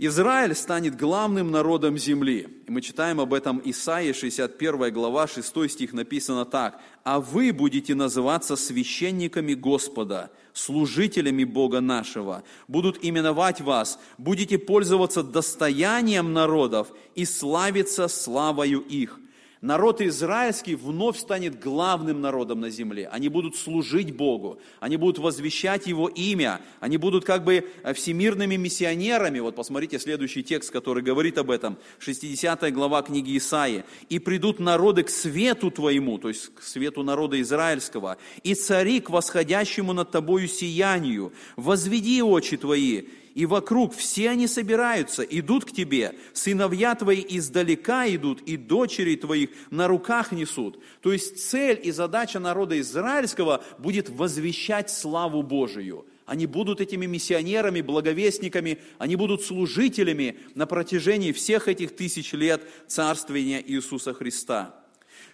Израиль 0.00 0.54
станет 0.54 0.96
главным 0.96 1.50
народом 1.50 1.98
земли. 1.98 2.62
И 2.68 2.70
мы 2.70 2.82
читаем 2.82 3.20
об 3.20 3.34
этом 3.34 3.60
Исаии, 3.64 4.12
61 4.12 4.92
глава, 4.92 5.26
6 5.26 5.68
стих 5.68 5.92
написано 5.92 6.44
так. 6.44 6.80
«А 7.02 7.18
вы 7.18 7.52
будете 7.52 7.96
называться 7.96 8.54
священниками 8.54 9.54
Господа, 9.54 10.30
служителями 10.52 11.42
Бога 11.42 11.80
нашего. 11.80 12.44
Будут 12.68 13.04
именовать 13.04 13.60
вас, 13.60 13.98
будете 14.18 14.56
пользоваться 14.56 15.24
достоянием 15.24 16.32
народов 16.32 16.92
и 17.16 17.24
славиться 17.24 18.06
славою 18.06 18.78
их 18.82 19.18
народ 19.60 20.00
израильский 20.00 20.74
вновь 20.74 21.18
станет 21.18 21.60
главным 21.60 22.20
народом 22.20 22.60
на 22.60 22.70
земле. 22.70 23.08
Они 23.08 23.28
будут 23.28 23.56
служить 23.56 24.14
Богу, 24.14 24.58
они 24.80 24.96
будут 24.96 25.18
возвещать 25.18 25.86
Его 25.86 26.08
имя, 26.08 26.60
они 26.80 26.96
будут 26.96 27.24
как 27.24 27.44
бы 27.44 27.68
э, 27.82 27.92
всемирными 27.94 28.56
миссионерами. 28.56 29.40
Вот 29.40 29.56
посмотрите 29.56 29.98
следующий 29.98 30.42
текст, 30.42 30.70
который 30.70 31.02
говорит 31.02 31.38
об 31.38 31.50
этом, 31.50 31.76
60 31.98 32.72
глава 32.72 33.02
книги 33.02 33.36
Исаии. 33.36 33.84
«И 34.08 34.18
придут 34.18 34.60
народы 34.60 35.02
к 35.02 35.10
свету 35.10 35.70
Твоему», 35.70 36.18
то 36.18 36.28
есть 36.28 36.54
к 36.54 36.62
свету 36.62 37.02
народа 37.02 37.40
израильского, 37.40 38.18
«и 38.42 38.54
цари 38.54 39.00
к 39.00 39.10
восходящему 39.10 39.92
над 39.92 40.10
Тобою 40.10 40.48
сиянию. 40.48 41.32
Возведи 41.56 42.22
очи 42.22 42.56
Твои, 42.56 43.04
и 43.34 43.46
вокруг 43.46 43.94
все 43.94 44.30
они 44.30 44.46
собираются, 44.46 45.22
идут 45.22 45.64
к 45.64 45.72
тебе, 45.72 46.14
сыновья 46.32 46.94
твои 46.94 47.24
издалека 47.28 48.06
идут, 48.08 48.40
и 48.42 48.56
дочери 48.56 49.16
твоих 49.16 49.50
на 49.70 49.88
руках 49.88 50.32
несут. 50.32 50.82
То 51.02 51.12
есть 51.12 51.48
цель 51.48 51.80
и 51.82 51.90
задача 51.90 52.38
народа 52.38 52.78
израильского 52.80 53.64
будет 53.78 54.08
возвещать 54.08 54.90
славу 54.90 55.42
Божию. 55.42 56.06
Они 56.26 56.46
будут 56.46 56.80
этими 56.80 57.06
миссионерами, 57.06 57.80
благовестниками, 57.80 58.78
они 58.98 59.16
будут 59.16 59.42
служителями 59.42 60.38
на 60.54 60.66
протяжении 60.66 61.32
всех 61.32 61.68
этих 61.68 61.96
тысяч 61.96 62.32
лет 62.32 62.62
царствования 62.86 63.62
Иисуса 63.66 64.12
Христа. 64.12 64.74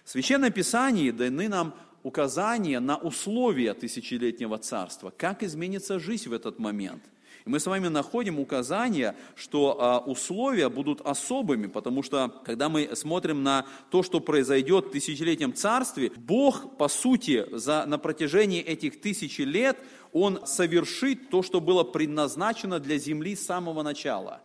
В 0.05 0.09
Священном 0.11 0.51
Писании 0.51 1.11
даны 1.11 1.49
нам 1.49 1.75
указания 2.03 2.79
на 2.79 2.97
условия 2.97 3.73
тысячелетнего 3.73 4.57
царства, 4.57 5.11
как 5.15 5.43
изменится 5.43 5.99
жизнь 5.99 6.29
в 6.29 6.33
этот 6.33 6.59
момент– 6.59 7.03
и 7.45 7.49
мы 7.49 7.59
с 7.59 7.67
вами 7.67 7.89
находим 7.89 8.39
указания, 8.39 9.15
что 9.35 9.77
а, 9.79 9.99
условия 9.99 10.67
будут 10.67 11.01
особыми, 11.01 11.67
потому 11.67 12.01
что, 12.01 12.41
когда 12.43 12.69
мы 12.69 12.95
смотрим 12.95 13.43
на 13.43 13.67
то, 13.91 14.01
что 14.01 14.19
произойдет 14.19 14.87
в 14.87 14.91
тысячелетнем 14.91 15.53
царстве, 15.53 16.11
Бог, 16.17 16.75
по 16.77 16.87
сути, 16.87 17.45
за, 17.51 17.85
на 17.85 17.99
протяжении 17.99 18.61
этих 18.61 18.99
тысячи 18.99 19.43
лет, 19.43 19.77
Он 20.11 20.45
совершит 20.47 21.29
то, 21.29 21.43
что 21.43 21.61
было 21.61 21.83
предназначено 21.83 22.79
для 22.79 22.97
земли 22.97 23.35
с 23.35 23.45
самого 23.45 23.83
начала. 23.83 24.41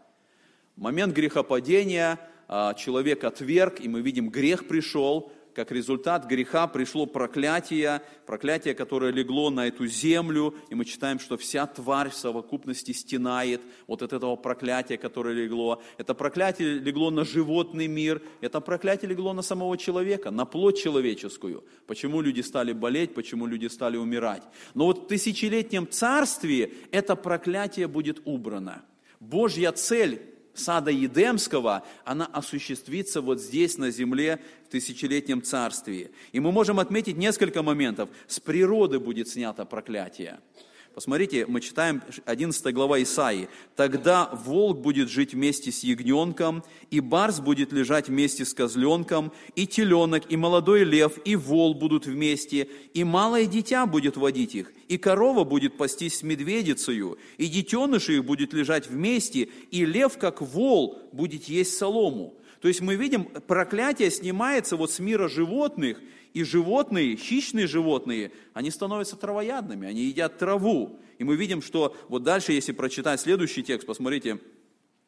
Момент 0.76 1.14
грехопадения 1.14 2.20
а, 2.48 2.74
человек 2.74 3.24
отверг, 3.24 3.80
и 3.80 3.88
мы 3.88 4.02
видим, 4.02 4.28
грех 4.28 4.68
пришел, 4.68 5.32
как 5.54 5.72
результат 5.72 6.26
греха 6.26 6.66
пришло 6.66 7.06
проклятие, 7.06 8.02
проклятие, 8.26 8.74
которое 8.74 9.12
легло 9.12 9.50
на 9.50 9.66
эту 9.66 9.86
землю, 9.86 10.54
и 10.68 10.74
мы 10.74 10.84
читаем, 10.84 11.18
что 11.18 11.36
вся 11.36 11.66
тварь 11.66 12.10
в 12.10 12.14
совокупности 12.14 12.92
стенает 12.92 13.60
вот 13.86 14.02
от 14.02 14.12
этого 14.12 14.36
проклятия, 14.36 14.96
которое 14.96 15.34
легло. 15.34 15.82
Это 15.98 16.14
проклятие 16.14 16.78
легло 16.78 17.10
на 17.10 17.24
животный 17.24 17.86
мир, 17.86 18.22
это 18.40 18.60
проклятие 18.60 19.08
легло 19.10 19.32
на 19.32 19.42
самого 19.42 19.76
человека, 19.76 20.30
на 20.30 20.44
плоть 20.44 20.78
человеческую. 20.78 21.64
Почему 21.86 22.20
люди 22.20 22.40
стали 22.40 22.72
болеть, 22.72 23.14
почему 23.14 23.46
люди 23.46 23.66
стали 23.66 23.96
умирать. 23.96 24.42
Но 24.74 24.86
вот 24.86 25.04
в 25.04 25.06
тысячелетнем 25.08 25.88
царстве 25.88 26.72
это 26.92 27.16
проклятие 27.16 27.88
будет 27.88 28.22
убрано. 28.24 28.82
Божья 29.20 29.72
цель 29.72 30.29
сада 30.54 30.90
Едемского, 30.90 31.84
она 32.04 32.26
осуществится 32.26 33.20
вот 33.20 33.40
здесь, 33.40 33.78
на 33.78 33.90
земле, 33.90 34.40
в 34.66 34.68
тысячелетнем 34.68 35.42
царстве. 35.42 36.10
И 36.32 36.40
мы 36.40 36.52
можем 36.52 36.78
отметить 36.78 37.16
несколько 37.16 37.62
моментов. 37.62 38.08
С 38.26 38.40
природы 38.40 38.98
будет 38.98 39.28
снято 39.28 39.64
проклятие. 39.64 40.40
Посмотрите, 40.94 41.46
мы 41.46 41.60
читаем 41.60 42.02
11 42.24 42.74
глава 42.74 43.00
Исаии. 43.00 43.48
«Тогда 43.76 44.28
волк 44.32 44.78
будет 44.78 45.08
жить 45.08 45.34
вместе 45.34 45.70
с 45.70 45.84
ягненком, 45.84 46.64
и 46.90 46.98
барс 46.98 47.38
будет 47.38 47.72
лежать 47.72 48.08
вместе 48.08 48.44
с 48.44 48.52
козленком, 48.52 49.32
и 49.54 49.68
теленок, 49.68 50.24
и 50.28 50.36
молодой 50.36 50.82
лев, 50.82 51.12
и 51.24 51.36
вол 51.36 51.74
будут 51.74 52.06
вместе, 52.06 52.68
и 52.92 53.04
малое 53.04 53.46
дитя 53.46 53.86
будет 53.86 54.16
водить 54.16 54.56
их, 54.56 54.72
и 54.88 54.98
корова 54.98 55.44
будет 55.44 55.76
пастись 55.76 56.18
с 56.18 56.22
медведицею, 56.24 57.18
и 57.38 57.46
детеныши 57.46 58.16
их 58.16 58.24
будет 58.24 58.52
лежать 58.52 58.88
вместе, 58.88 59.48
и 59.70 59.84
лев, 59.84 60.18
как 60.18 60.42
вол, 60.42 60.98
будет 61.12 61.44
есть 61.44 61.78
солому». 61.78 62.34
То 62.60 62.68
есть 62.68 62.80
мы 62.80 62.96
видим, 62.96 63.24
проклятие 63.24 64.10
снимается 64.10 64.76
вот 64.76 64.90
с 64.90 64.98
мира 64.98 65.28
животных, 65.28 65.98
и 66.34 66.42
животные, 66.44 67.16
хищные 67.16 67.66
животные, 67.66 68.32
они 68.54 68.70
становятся 68.70 69.16
травоядными, 69.16 69.88
они 69.88 70.04
едят 70.04 70.38
траву. 70.38 71.00
И 71.18 71.24
мы 71.24 71.36
видим, 71.36 71.62
что 71.62 71.96
вот 72.08 72.22
дальше, 72.22 72.52
если 72.52 72.72
прочитать 72.72 73.20
следующий 73.20 73.62
текст, 73.62 73.86
посмотрите, 73.86 74.38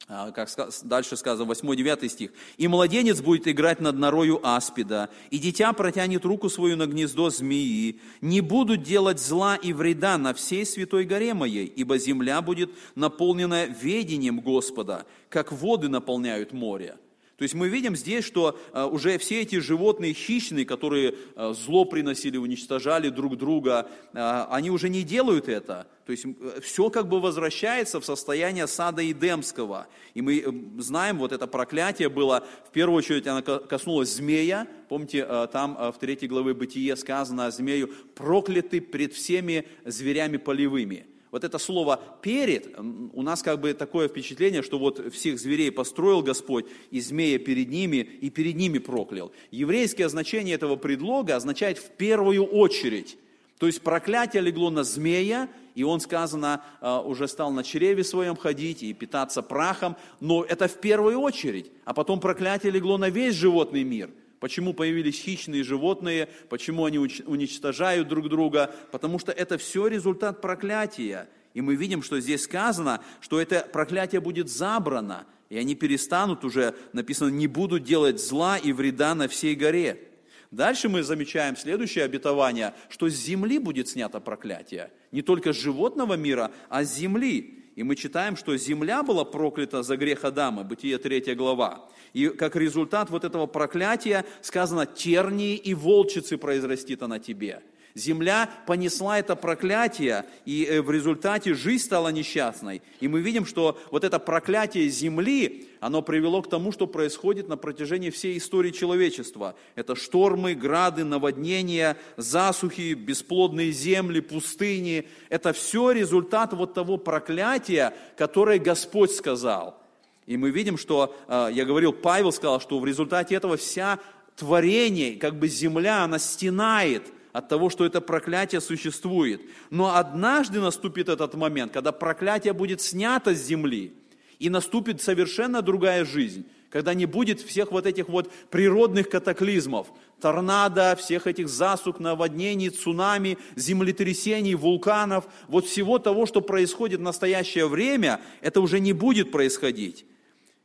а, 0.09 0.33
как 0.33 0.51
дальше 0.83 1.17
сказано, 1.17 1.47
8-9 1.51 2.09
стих. 2.09 2.33
«И 2.57 2.67
младенец 2.67 3.21
будет 3.21 3.47
играть 3.47 3.81
над 3.81 3.97
норою 3.97 4.41
аспида, 4.43 5.11
и 5.31 5.39
дитя 5.39 5.73
протянет 5.73 6.25
руку 6.25 6.51
свою 6.51 6.77
на 6.77 6.87
гнездо 6.87 7.31
змеи. 7.31 8.01
Не 8.21 8.41
будут 8.41 8.83
делать 8.83 9.21
зла 9.21 9.57
и 9.57 9.73
вреда 9.73 10.19
на 10.19 10.35
всей 10.35 10.67
святой 10.67 11.05
горе 11.05 11.35
моей, 11.35 11.67
ибо 11.67 11.99
земля 11.99 12.43
будет 12.43 12.71
наполнена 12.95 13.67
ведением 13.67 14.41
Господа, 14.41 15.07
как 15.29 15.53
воды 15.53 15.89
наполняют 15.89 16.53
море». 16.53 16.97
То 17.43 17.45
есть 17.45 17.57
мы 17.57 17.69
видим 17.69 17.97
здесь, 17.97 18.25
что 18.25 18.57
э, 18.73 18.85
уже 18.85 19.19
все 19.19 19.43
эти 19.43 19.59
животные 19.59 20.15
хищные, 20.15 20.65
которые 20.65 21.17
э, 21.35 21.55
зло 21.57 21.85
приносили, 21.85 22.37
уничтожали 22.37 23.09
друг 23.09 23.37
друга, 23.37 23.91
э, 24.13 24.45
они 24.49 24.71
уже 24.71 24.89
не 24.89 25.03
делают 25.03 25.49
это. 25.49 25.89
То 26.07 26.13
есть 26.13 26.25
все 26.63 26.89
как 26.89 27.09
бы 27.09 27.21
возвращается 27.21 27.99
в 27.99 28.05
состояние 28.05 28.69
сада 28.69 29.03
Эдемского. 29.11 29.89
И 30.15 30.23
мы 30.23 30.45
знаем, 30.79 31.19
вот 31.19 31.33
это 31.33 31.49
проклятие 31.49 32.09
было, 32.09 32.47
в 32.69 32.71
первую 32.71 32.99
очередь 32.99 33.27
оно 33.27 33.43
коснулось 33.43 34.15
змея. 34.15 34.69
Помните, 34.89 35.27
там 35.53 35.77
в 35.93 35.99
третьей 35.99 36.29
главе 36.29 36.55
Бытие 36.55 36.95
сказано 36.95 37.47
о 37.47 37.51
змею, 37.51 37.91
проклятый 38.15 38.81
пред 38.81 39.15
всеми 39.15 39.67
зверями 39.85 40.37
полевыми 40.37 41.07
вот 41.33 41.45
это 41.45 41.59
слово 41.59 41.99
«перед», 42.21 42.79
у 42.79 43.23
нас 43.23 43.43
как 43.43 43.59
бы 43.59 43.73
такое 43.73 44.07
впечатление, 44.07 44.63
что 44.63 44.79
вот 44.79 45.13
всех 45.13 45.41
зверей 45.41 45.73
построил 45.73 46.23
Господь, 46.23 46.67
и 46.91 47.01
змея 47.01 47.39
перед 47.39 47.71
ними, 47.71 47.97
и 47.97 48.29
перед 48.29 48.55
ними 48.55 48.79
проклял. 48.79 49.33
Еврейское 49.51 50.09
значение 50.11 50.55
этого 50.55 50.77
предлога 50.77 51.35
означает 51.35 51.79
«в 51.79 51.89
первую 51.93 52.45
очередь». 52.45 53.17
То 53.59 53.67
есть 53.67 53.81
проклятие 53.81 54.43
легло 54.43 54.71
на 54.71 54.85
змея, 54.85 55.49
и 55.75 55.85
он, 55.85 56.01
сказано, 56.01 56.63
а, 56.81 57.01
уже 57.01 57.27
стал 57.29 57.51
на 57.51 57.63
чреве 57.63 58.05
своем 58.05 58.37
ходить 58.37 58.83
и 58.83 58.93
питаться 58.93 59.41
прахом, 59.41 59.97
но 60.21 60.45
это 60.45 60.69
в 60.69 60.81
первую 60.81 61.19
очередь. 61.21 61.71
А 61.85 61.95
потом 61.95 62.21
проклятие 62.21 62.73
легло 62.73 62.99
на 62.99 63.09
весь 63.09 63.35
животный 63.37 63.85
мир– 63.85 64.11
Почему 64.43 64.75
появились 64.75 65.21
хищные 65.21 65.63
животные, 65.63 66.29
почему 66.49 66.85
они 66.85 66.99
уничтожают 66.99 68.09
друг 68.09 68.29
друга, 68.29 68.75
потому 68.91 69.21
что 69.21 69.31
это 69.31 69.57
все 69.57 69.87
результат 69.87 70.41
проклятия. 70.41 71.29
И 71.55 71.61
мы 71.61 71.77
видим, 71.77 72.03
что 72.03 72.19
здесь 72.19 72.43
сказано, 72.43 73.05
что 73.21 73.41
это 73.41 73.65
проклятие 73.73 74.21
будет 74.21 74.51
забрано, 74.51 75.27
и 75.49 75.57
они 75.57 75.77
перестанут 75.77 76.45
уже, 76.45 76.75
написано, 76.93 77.29
не 77.29 77.47
будут 77.47 77.85
делать 77.85 78.21
зла 78.21 78.59
и 78.59 78.73
вреда 78.73 79.15
на 79.15 79.29
всей 79.29 79.55
горе. 79.55 80.09
Дальше 80.51 80.89
мы 80.89 81.05
замечаем 81.05 81.57
следующее 81.57 82.05
обетование, 82.05 82.75
что 82.89 83.09
с 83.09 83.15
земли 83.15 83.61
будет 83.61 83.87
снято 83.87 84.19
проклятие. 84.19 84.91
Не 85.13 85.23
только 85.23 85.53
с 85.53 85.57
животного 85.57 86.15
мира, 86.15 86.51
а 86.69 86.83
с 86.83 86.93
земли. 86.93 87.63
И 87.77 87.85
мы 87.85 87.95
читаем, 87.95 88.37
что 88.37 88.57
земля 88.57 89.05
была 89.05 89.25
проклята 89.25 89.85
за 89.85 89.97
грех 89.97 90.25
Адама, 90.25 90.65
Бытие 90.65 90.99
3 90.99 91.37
глава. 91.37 91.89
И 92.13 92.29
как 92.29 92.57
результат 92.57 93.11
вот 93.11 93.25
этого 93.25 93.47
проклятия 93.47 94.25
сказано, 94.41 94.87
тернии 94.87 95.57
и 95.57 95.75
волчицы 95.75 96.37
произрастит 96.37 97.03
она 97.03 97.19
тебе. 97.19 97.63
Земля 97.95 98.49
понесла 98.67 99.19
это 99.19 99.37
проклятие, 99.37 100.25
и 100.47 100.65
э, 100.65 100.81
в 100.81 100.91
результате 100.91 101.53
жизнь 101.53 101.85
стала 101.85 102.09
несчастной. 102.09 102.81
И 103.01 103.09
мы 103.09 103.21
видим, 103.21 103.45
что 103.45 103.79
вот 103.91 104.05
это 104.05 104.19
проклятие 104.19 104.89
земли, 104.89 105.69
оно 105.81 106.01
привело 106.01 106.41
к 106.41 106.49
тому, 106.49 106.73
что 106.73 106.87
происходит 106.87 107.49
на 107.49 107.59
протяжении 107.59 108.09
всей 108.09 108.39
истории 108.39 108.71
человечества. 108.71 109.57
Это 109.75 109.95
штормы, 109.95 110.55
грады, 110.55 111.05
наводнения, 111.05 111.99
засухи, 112.17 112.95
бесплодные 112.95 113.73
земли, 113.73 114.21
пустыни. 114.21 115.07
Это 115.29 115.53
все 115.53 115.91
результат 115.91 116.55
вот 116.55 116.73
того 116.73 116.97
проклятия, 116.97 117.95
которое 118.17 118.59
Господь 118.59 119.13
сказал. 119.13 119.82
И 120.27 120.37
мы 120.37 120.51
видим, 120.51 120.79
что, 120.79 121.15
э, 121.29 121.49
я 121.53 121.65
говорил, 121.65 121.93
Павел 121.93 122.33
сказал, 122.33 122.61
что 122.61 122.79
в 122.79 122.87
результате 122.87 123.35
этого 123.35 123.57
вся 123.57 123.99
творение, 124.37 125.17
как 125.17 125.39
бы 125.39 125.49
земля, 125.49 126.05
она 126.05 126.19
стенает– 126.19 127.05
от 127.33 127.49
того, 127.49 127.71
что 127.71 127.85
это 127.85 128.01
проклятие 128.01 128.61
существует. 128.61 129.43
Но 129.71 129.97
однажды 129.97 130.61
наступит 130.61 131.09
этот 131.09 131.35
момент, 131.35 131.73
когда 131.73 131.93
проклятие 131.93 132.53
будет 132.53 132.81
снято 132.81 133.35
с 133.35 133.45
земли, 133.45 133.93
и 134.39 134.51
наступит 134.51 135.01
совершенно 135.01 135.63
другая 135.63 136.05
жизнь, 136.05 136.45
когда 136.69 136.95
не 136.95 137.07
будет 137.07 137.41
всех 137.41 137.71
вот 137.71 137.87
этих 137.87 138.09
вот 138.09 138.31
природных 138.51 139.09
катаклизмов, 139.09 139.89
торнадо, 140.21 140.97
всех 140.97 141.27
этих 141.27 141.49
засух, 141.49 142.01
наводнений, 142.01 142.71
цунами, 142.71 143.39
землетрясений, 143.57 144.55
вулканов, 144.55 145.27
вот 145.49 145.67
всего 145.67 145.99
того, 145.99 146.27
что 146.27 146.41
происходит 146.41 147.01
в 147.01 147.05
настоящее 147.05 147.69
время, 147.69 148.21
это 148.41 148.61
уже 148.61 148.81
не 148.81 148.93
будет 148.93 149.31
происходить. 149.31 150.05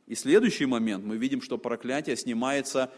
И 0.08 0.16
следующий 0.16 0.66
момент, 0.66 1.04
мы 1.04 1.16
видим, 1.16 1.40
что 1.40 1.56
проклятие 1.56 2.16
снимается 2.16 2.90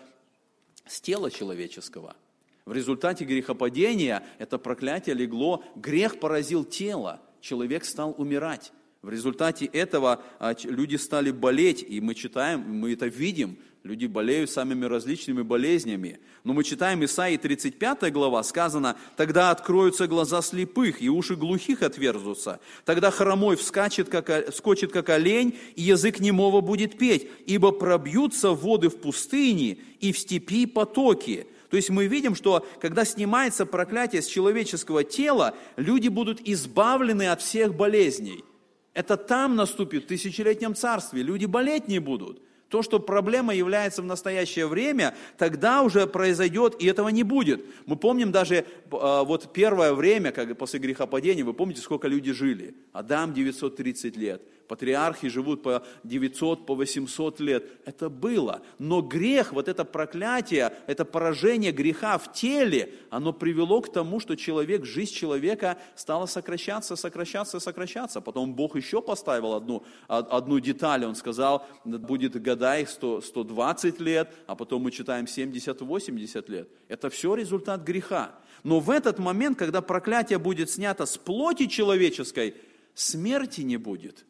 с 0.86 1.02
тела 1.02 1.30
человеческого– 1.30 2.16
в 2.70 2.72
результате 2.72 3.24
грехопадения 3.24 4.22
это 4.38 4.56
проклятие 4.56 5.16
легло, 5.16 5.64
грех 5.74 6.20
поразил 6.20 6.64
тело, 6.64 7.20
человек 7.40 7.84
стал 7.84 8.14
умирать. 8.16 8.72
В 9.02 9.10
результате 9.10 9.64
этого 9.64 10.22
а, 10.38 10.54
люди 10.62 10.94
стали 10.94 11.32
болеть, 11.32 11.82
и 11.82 12.00
мы 12.00 12.14
читаем, 12.14 12.60
мы 12.60 12.92
это 12.92 13.06
видим, 13.06 13.58
люди 13.82 14.06
болеют 14.06 14.50
самыми 14.50 14.84
различными 14.84 15.42
болезнями. 15.42 16.20
Но 16.44 16.52
мы 16.52 16.64
читаем 16.64 17.04
Исаии 17.04 17.36
35 17.36 18.12
глава, 18.12 18.42
сказано, 18.42 18.96
«Тогда 19.16 19.50
откроются 19.50 20.06
глаза 20.06 20.42
слепых, 20.42 21.02
и 21.02 21.08
уши 21.08 21.36
глухих 21.36 21.82
отверзутся. 21.82 22.60
Тогда 22.84 23.10
хромой 23.10 23.56
вскачет, 23.56 24.08
как, 24.08 24.50
вскочит, 24.50 24.92
как 24.92 25.08
олень, 25.08 25.58
и 25.76 25.82
язык 25.82 26.20
немого 26.20 26.60
будет 26.60 26.98
петь, 26.98 27.28
ибо 27.46 27.72
пробьются 27.72 28.50
воды 28.50 28.88
в 28.88 28.96
пустыне, 28.96 29.78
и 30.00 30.12
в 30.12 30.18
степи 30.18 30.66
потоки». 30.66 31.46
То 31.70 31.76
есть 31.76 31.88
мы 31.88 32.06
видим, 32.06 32.34
что 32.34 32.66
когда 32.80 33.04
снимается 33.04 33.64
проклятие 33.64 34.22
с 34.22 34.26
человеческого 34.26 35.04
тела, 35.04 35.54
люди 35.76 36.08
будут 36.08 36.40
избавлены 36.40 37.28
от 37.28 37.40
всех 37.42 37.76
болезней. 37.76 38.44
Это 38.92 39.16
там 39.16 39.54
наступит, 39.54 40.04
в 40.04 40.06
тысячелетнем 40.08 40.74
царстве. 40.74 41.22
Люди 41.22 41.46
болеть 41.46 41.86
не 41.86 42.00
будут. 42.00 42.42
То, 42.70 42.82
что 42.82 43.00
проблема 43.00 43.52
является 43.52 44.00
в 44.00 44.04
настоящее 44.04 44.68
время, 44.68 45.16
тогда 45.36 45.82
уже 45.82 46.06
произойдет, 46.06 46.80
и 46.80 46.86
этого 46.86 47.08
не 47.08 47.24
будет. 47.24 47.66
Мы 47.86 47.96
помним 47.96 48.30
даже 48.30 48.54
э, 48.54 48.64
вот 48.90 49.52
первое 49.52 49.92
время, 49.92 50.30
как 50.30 50.56
после 50.56 50.78
грехопадения, 50.78 51.44
вы 51.44 51.52
помните, 51.52 51.80
сколько 51.80 52.06
люди 52.06 52.32
жили? 52.32 52.76
Адам 52.92 53.34
930 53.34 54.16
лет, 54.16 54.42
Патриархи 54.70 55.28
живут 55.28 55.64
по 55.64 55.82
900, 56.04 56.64
по 56.64 56.76
800 56.76 57.40
лет. 57.40 57.64
Это 57.86 58.08
было. 58.08 58.62
Но 58.78 59.02
грех, 59.02 59.52
вот 59.52 59.66
это 59.66 59.84
проклятие, 59.84 60.72
это 60.86 61.04
поражение 61.04 61.72
греха 61.72 62.18
в 62.18 62.32
теле, 62.32 62.94
оно 63.10 63.32
привело 63.32 63.80
к 63.80 63.92
тому, 63.92 64.20
что 64.20 64.36
человек, 64.36 64.84
жизнь 64.84 65.12
человека 65.12 65.76
стала 65.96 66.26
сокращаться, 66.26 66.94
сокращаться, 66.94 67.58
сокращаться. 67.58 68.20
Потом 68.20 68.54
Бог 68.54 68.76
еще 68.76 69.02
поставил 69.02 69.54
одну, 69.54 69.82
одну 70.06 70.60
деталь. 70.60 71.04
Он 71.04 71.16
сказал, 71.16 71.66
будет 71.84 72.40
года 72.40 72.78
их 72.78 72.90
100, 72.90 73.22
120 73.22 73.98
лет, 73.98 74.32
а 74.46 74.54
потом 74.54 74.82
мы 74.82 74.92
читаем 74.92 75.24
70-80 75.24 76.48
лет. 76.48 76.68
Это 76.86 77.10
все 77.10 77.34
результат 77.34 77.82
греха. 77.82 78.36
Но 78.62 78.78
в 78.78 78.90
этот 78.90 79.18
момент, 79.18 79.58
когда 79.58 79.80
проклятие 79.80 80.38
будет 80.38 80.70
снято 80.70 81.06
с 81.06 81.18
плоти 81.18 81.66
человеческой, 81.66 82.54
смерти 82.94 83.62
не 83.62 83.78
будет 83.78 84.24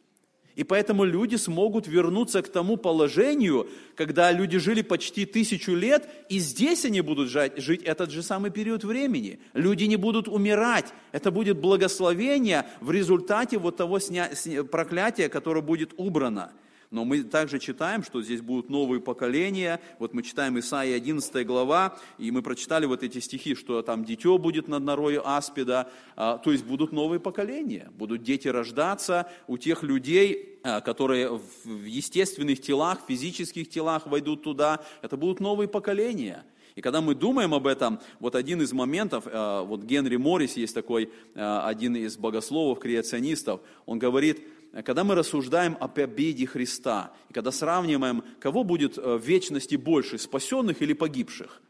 и 0.55 0.63
поэтому 0.63 1.03
люди 1.03 1.35
смогут 1.35 1.87
вернуться 1.87 2.41
к 2.41 2.47
тому 2.49 2.77
положению, 2.77 3.69
когда 3.95 4.31
люди 4.31 4.57
жили 4.57 4.81
почти 4.81 5.25
тысячу 5.25 5.73
лет, 5.73 6.09
и 6.29 6.39
здесь 6.39 6.85
они 6.85 7.01
будут 7.01 7.29
жить, 7.29 7.83
этот 7.83 8.11
же 8.11 8.21
самый 8.21 8.51
период 8.51 8.83
времени. 8.83 9.39
Люди 9.53 9.85
не 9.85 9.95
будут 9.95 10.27
умирать. 10.27 10.93
Это 11.11 11.31
будет 11.31 11.57
благословение 11.57 12.65
в 12.81 12.91
результате 12.91 13.57
вот 13.57 13.77
того 13.77 13.99
сня, 13.99 14.29
проклятия, 14.71 15.29
которое 15.29 15.61
будет 15.61 15.93
убрано. 15.97 16.51
Но 16.91 17.05
мы 17.05 17.23
также 17.23 17.57
читаем, 17.57 18.03
что 18.03 18.21
здесь 18.21 18.41
будут 18.41 18.69
новые 18.69 18.99
поколения. 18.99 19.79
Вот 19.97 20.13
мы 20.13 20.23
читаем 20.23 20.59
Исаия 20.59 20.97
11 20.97 21.47
глава, 21.47 21.97
и 22.17 22.31
мы 22.31 22.41
прочитали 22.41 22.85
вот 22.85 23.01
эти 23.01 23.19
стихи, 23.19 23.55
что 23.55 23.81
там 23.81 24.03
дитё 24.03 24.37
будет 24.37 24.67
над 24.67 24.83
норою 24.83 25.25
аспида, 25.25 25.89
а, 26.17 26.37
то 26.37 26.51
есть 26.51 26.65
будут 26.65 26.91
новые 26.91 27.21
поколения, 27.21 27.89
будут 27.97 28.23
дети 28.23 28.49
рождаться 28.49 29.31
у 29.47 29.57
тех 29.57 29.83
людей, 29.83 30.59
а, 30.63 30.81
которые 30.81 31.39
в 31.63 31.85
естественных 31.85 32.59
телах, 32.59 32.99
физических 33.07 33.69
телах 33.69 34.05
войдут 34.05 34.43
туда, 34.43 34.81
это 35.01 35.15
будут 35.15 35.39
новые 35.39 35.69
поколения. 35.69 36.43
И 36.75 36.81
когда 36.81 36.99
мы 36.99 37.15
думаем 37.15 37.53
об 37.53 37.67
этом, 37.67 38.01
вот 38.19 38.35
один 38.35 38.61
из 38.61 38.73
моментов, 38.73 39.23
а, 39.27 39.63
вот 39.63 39.83
Генри 39.83 40.17
Моррис 40.17 40.57
есть 40.57 40.75
такой, 40.75 41.09
один 41.35 41.95
из 41.95 42.17
богословов, 42.17 42.79
креационистов, 42.79 43.61
он 43.85 43.97
говорит, 43.97 44.41
когда 44.71 45.03
мы 45.03 45.15
рассуждаем 45.15 45.77
о 45.79 45.87
победе 45.87 46.45
Христа, 46.45 47.11
и 47.29 47.33
когда 47.33 47.51
сравниваем, 47.51 48.23
кого 48.39 48.63
будет 48.63 48.97
э, 48.97 49.15
в 49.17 49.21
вечности 49.21 49.75
больше, 49.75 50.17
спасенных 50.17 50.81
или 50.81 50.93
погибших, 50.93 51.61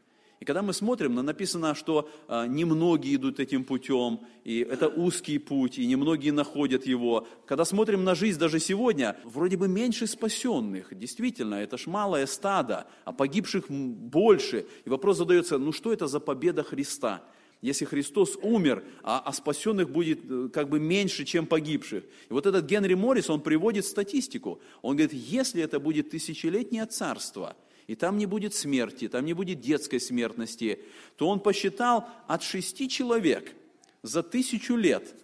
и 0.42 0.44
когда 0.44 0.60
мы 0.60 0.72
смотрим, 0.72 1.14
написано, 1.14 1.76
что 1.76 2.10
э, 2.26 2.46
немногие 2.48 3.14
идут 3.14 3.38
этим 3.38 3.62
путем, 3.62 4.22
и 4.42 4.58
это 4.58 4.88
узкий 4.88 5.38
путь, 5.38 5.78
и 5.78 5.86
немногие 5.86 6.32
находят 6.32 6.84
его. 6.84 7.28
Когда 7.46 7.64
смотрим 7.64 8.02
на 8.02 8.16
жизнь 8.16 8.40
даже 8.40 8.58
сегодня, 8.58 9.16
вроде 9.22 9.56
бы 9.56 9.68
меньше 9.68 10.08
спасенных. 10.08 10.98
Действительно, 10.98 11.54
это 11.54 11.78
ж 11.78 11.86
малое 11.86 12.26
стадо, 12.26 12.88
а 13.04 13.12
погибших 13.12 13.70
больше. 13.70 14.66
И 14.84 14.90
вопрос 14.90 15.18
задается, 15.18 15.58
ну 15.58 15.70
что 15.70 15.92
это 15.92 16.08
за 16.08 16.18
победа 16.18 16.64
Христа? 16.64 17.22
Если 17.62 17.84
Христос 17.84 18.36
умер, 18.42 18.84
а, 19.02 19.20
а 19.24 19.32
спасенных 19.32 19.88
будет 19.88 20.20
э, 20.28 20.48
как 20.52 20.68
бы 20.68 20.80
меньше, 20.80 21.24
чем 21.24 21.46
погибших. 21.46 22.04
И 22.28 22.32
вот 22.32 22.44
этот 22.44 22.66
Генри 22.66 22.94
Моррис, 22.94 23.30
он 23.30 23.40
приводит 23.40 23.86
статистику. 23.86 24.60
Он 24.82 24.96
говорит, 24.96 25.12
если 25.12 25.62
это 25.62 25.78
будет 25.78 26.10
тысячелетнее 26.10 26.86
царство, 26.86 27.56
и 27.86 27.94
там 27.94 28.18
не 28.18 28.26
будет 28.26 28.52
смерти, 28.52 29.08
там 29.08 29.24
не 29.24 29.32
будет 29.32 29.60
детской 29.60 30.00
смертности, 30.00 30.80
то 31.16 31.28
он 31.28 31.38
посчитал 31.38 32.08
от 32.26 32.42
шести 32.42 32.88
человек 32.88 33.54
за 34.02 34.24
тысячу 34.24 34.74
лет, 34.74 35.14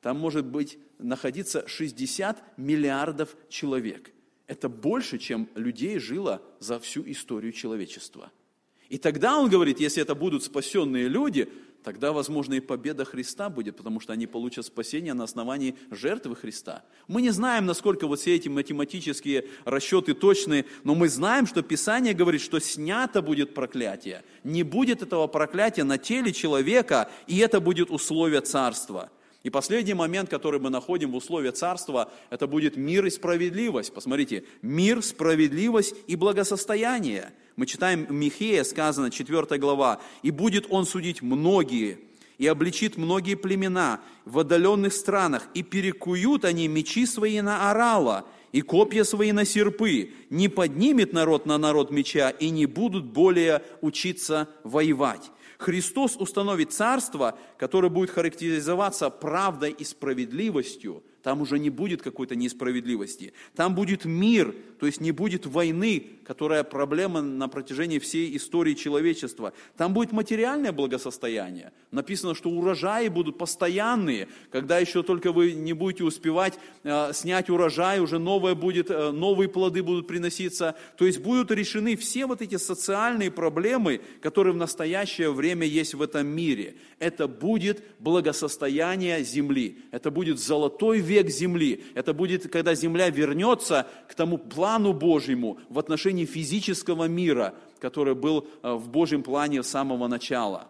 там 0.00 0.18
может 0.18 0.46
быть 0.46 0.78
находиться 0.98 1.66
60 1.66 2.58
миллиардов 2.58 3.36
человек. 3.48 4.12
Это 4.46 4.68
больше, 4.68 5.18
чем 5.18 5.48
людей 5.56 5.98
жило 5.98 6.42
за 6.60 6.78
всю 6.78 7.02
историю 7.10 7.52
человечества. 7.52 8.30
И 8.88 8.96
тогда 8.96 9.38
он 9.38 9.50
говорит, 9.50 9.80
если 9.80 10.02
это 10.02 10.14
будут 10.14 10.42
спасенные 10.44 11.08
люди, 11.08 11.48
тогда, 11.82 12.12
возможно, 12.12 12.54
и 12.54 12.60
победа 12.60 13.04
Христа 13.04 13.48
будет, 13.48 13.76
потому 13.76 14.00
что 14.00 14.12
они 14.12 14.26
получат 14.26 14.66
спасение 14.66 15.14
на 15.14 15.24
основании 15.24 15.76
жертвы 15.90 16.36
Христа. 16.36 16.82
Мы 17.06 17.22
не 17.22 17.30
знаем, 17.30 17.66
насколько 17.66 18.06
вот 18.06 18.20
все 18.20 18.34
эти 18.34 18.48
математические 18.48 19.46
расчеты 19.64 20.14
точны, 20.14 20.66
но 20.84 20.94
мы 20.94 21.08
знаем, 21.08 21.46
что 21.46 21.62
Писание 21.62 22.14
говорит, 22.14 22.40
что 22.40 22.58
снято 22.58 23.22
будет 23.22 23.54
проклятие. 23.54 24.24
Не 24.44 24.62
будет 24.62 25.02
этого 25.02 25.26
проклятия 25.26 25.84
на 25.84 25.98
теле 25.98 26.32
человека, 26.32 27.10
и 27.26 27.38
это 27.38 27.60
будет 27.60 27.90
условие 27.90 28.40
царства. 28.40 29.10
И 29.42 29.50
последний 29.50 29.94
момент, 29.94 30.28
который 30.28 30.60
мы 30.60 30.70
находим 30.70 31.12
в 31.12 31.16
условии 31.16 31.50
царства, 31.50 32.10
это 32.30 32.46
будет 32.46 32.76
мир 32.76 33.06
и 33.06 33.10
справедливость. 33.10 33.92
Посмотрите, 33.92 34.44
мир, 34.62 35.02
справедливость 35.02 35.94
и 36.06 36.16
благосостояние– 36.16 37.32
мы 37.58 37.66
читаем 37.66 38.06
Михея, 38.08 38.62
сказано, 38.62 39.10
4 39.10 39.58
глава, 39.58 40.00
«И 40.22 40.30
будет 40.30 40.66
он 40.70 40.86
судить 40.86 41.22
многие, 41.22 41.98
и 42.38 42.46
обличит 42.46 42.96
многие 42.96 43.34
племена 43.34 44.00
в 44.24 44.38
отдаленных 44.38 44.92
странах, 44.92 45.48
и 45.54 45.64
перекуют 45.64 46.44
они 46.44 46.68
мечи 46.68 47.04
свои 47.04 47.40
на 47.40 47.68
орала, 47.68 48.26
и 48.52 48.60
копья 48.60 49.02
свои 49.02 49.32
на 49.32 49.44
серпы, 49.44 50.12
не 50.30 50.46
поднимет 50.46 51.12
народ 51.12 51.46
на 51.46 51.58
народ 51.58 51.90
меча, 51.90 52.30
и 52.30 52.50
не 52.50 52.66
будут 52.66 53.06
более 53.06 53.64
учиться 53.80 54.48
воевать». 54.62 55.32
Христос 55.58 56.16
установит 56.16 56.72
царство, 56.72 57.36
которое 57.58 57.88
будет 57.88 58.10
характеризоваться 58.10 59.10
правдой 59.10 59.72
и 59.72 59.84
справедливостью, 59.84 61.02
там 61.22 61.42
уже 61.42 61.58
не 61.58 61.70
будет 61.70 62.02
какой-то 62.02 62.34
несправедливости. 62.36 63.32
Там 63.54 63.74
будет 63.74 64.04
мир, 64.04 64.54
то 64.78 64.86
есть 64.86 65.00
не 65.00 65.12
будет 65.12 65.46
войны, 65.46 66.18
которая 66.24 66.64
проблема 66.64 67.20
на 67.20 67.48
протяжении 67.48 67.98
всей 67.98 68.36
истории 68.36 68.74
человечества. 68.74 69.52
Там 69.76 69.92
будет 69.92 70.12
материальное 70.12 70.72
благосостояние. 70.72 71.72
Написано, 71.90 72.34
что 72.34 72.50
урожаи 72.50 73.08
будут 73.08 73.36
постоянные. 73.36 74.28
Когда 74.50 74.78
еще 74.78 75.02
только 75.02 75.32
вы 75.32 75.52
не 75.52 75.72
будете 75.72 76.04
успевать 76.04 76.58
э, 76.84 77.12
снять 77.12 77.50
урожай, 77.50 78.00
уже 78.00 78.18
новое 78.18 78.54
будет, 78.54 78.90
э, 78.90 79.10
новые 79.10 79.48
плоды 79.48 79.82
будут 79.82 80.06
приноситься. 80.06 80.76
То 80.96 81.04
есть 81.04 81.20
будут 81.20 81.50
решены 81.50 81.96
все 81.96 82.26
вот 82.26 82.42
эти 82.42 82.56
социальные 82.56 83.30
проблемы, 83.30 84.00
которые 84.20 84.54
в 84.54 84.58
настоящее 84.58 85.32
время 85.32 85.66
есть 85.66 85.94
в 85.94 86.02
этом 86.02 86.26
мире. 86.26 86.76
Это 86.98 87.26
будет 87.26 87.82
благосостояние 87.98 89.24
земли. 89.24 89.78
Это 89.90 90.10
будет 90.10 90.38
золотой 90.38 91.00
век 91.00 91.17
век 91.18 91.30
земли. 91.30 91.84
Это 91.94 92.12
будет, 92.12 92.50
когда 92.50 92.74
земля 92.74 93.10
вернется 93.10 93.86
к 94.08 94.14
тому 94.14 94.38
плану 94.38 94.92
Божьему 94.92 95.58
в 95.68 95.78
отношении 95.78 96.24
физического 96.24 97.04
мира, 97.08 97.54
который 97.80 98.14
был 98.14 98.46
э, 98.62 98.72
в 98.72 98.88
Божьем 98.88 99.22
плане 99.22 99.62
с 99.62 99.68
самого 99.68 100.08
начала. 100.08 100.68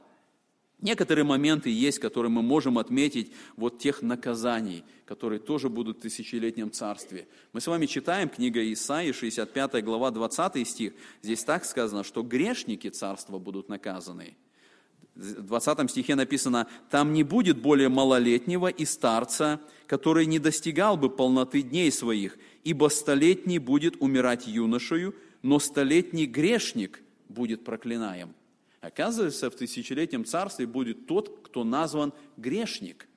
Некоторые 0.81 1.25
моменты 1.25 1.71
есть, 1.71 1.99
которые 1.99 2.31
мы 2.31 2.43
можем 2.43 2.79
отметить, 2.79 3.33
вот 3.57 3.81
тех 3.81 4.01
наказаний, 4.01 4.85
которые 5.07 5.41
тоже 5.41 5.69
будут 5.69 5.99
в 5.99 6.01
тысячелетнем 6.03 6.71
царстве. 6.71 7.27
Мы 7.53 7.61
с 7.61 7.67
вами 7.67 7.87
читаем 7.87 8.29
книга 8.29 8.61
Исаии, 8.73 9.11
65 9.11 9.85
глава, 9.85 10.13
20 10.13 10.69
стих. 10.69 10.93
Здесь 11.23 11.43
так 11.43 11.65
сказано, 11.65 12.05
что 12.05 12.23
грешники 12.23 12.89
царства 12.91 13.39
будут 13.39 13.69
наказаны– 13.69 14.37
в 15.19 15.43
20 15.43 15.91
стихе 15.91 16.15
написано, 16.15 16.69
«Там 16.91 17.13
не 17.13 17.25
будет 17.25 17.61
более 17.61 17.89
малолетнего 17.89 18.69
и 18.69 18.85
старца, 18.85 19.61
который 19.87 20.27
не 20.27 20.39
достигал 20.39 20.97
бы 20.97 21.11
полноты 21.11 21.63
дней 21.63 21.91
своих, 21.91 22.39
ибо 22.63 22.89
столетний 22.89 23.59
будет 23.59 23.97
умирать 23.99 24.47
юношею, 24.47 25.17
но 25.43 25.59
столетний 25.59 26.27
грешник 26.27 27.03
будет 27.29 27.65
проклинаем». 27.65 28.33
Оказывается, 28.81 29.51
в 29.51 29.57
тысячелетнем 29.57 30.25
царстве 30.25 30.67
будет 30.69 31.07
тот, 31.07 31.41
кто 31.43 31.65
назван 31.65 32.13
грешник. 32.37 33.09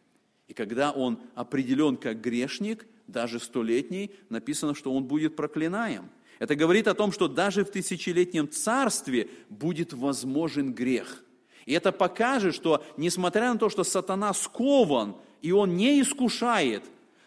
И 0.47 0.53
когда 0.53 0.91
он 0.91 1.19
определен 1.35 1.97
как 1.97 2.19
грешник, 2.19 2.87
даже 3.05 3.39
столетний, 3.39 4.09
написано, 4.29 4.73
что 4.73 4.91
он 4.91 5.03
будет 5.03 5.35
проклинаем. 5.35 6.09
Это 6.39 6.55
говорит 6.55 6.87
о 6.87 6.95
том, 6.95 7.11
что 7.11 7.27
даже 7.27 7.63
в 7.63 7.69
тысячелетнем 7.69 8.49
царстве 8.49 9.29
будет 9.49 9.93
возможен 9.93 10.73
грех– 10.73 11.23
и 11.65 11.73
это 11.73 11.91
покажет, 11.91 12.55
что 12.55 12.83
несмотря 12.97 13.53
на 13.53 13.59
то, 13.59 13.69
что 13.69 13.83
сатана 13.83 14.33
скован, 14.33 15.15
и 15.41 15.51
он 15.51 15.75
не 15.75 16.01
искушает, 16.01 16.83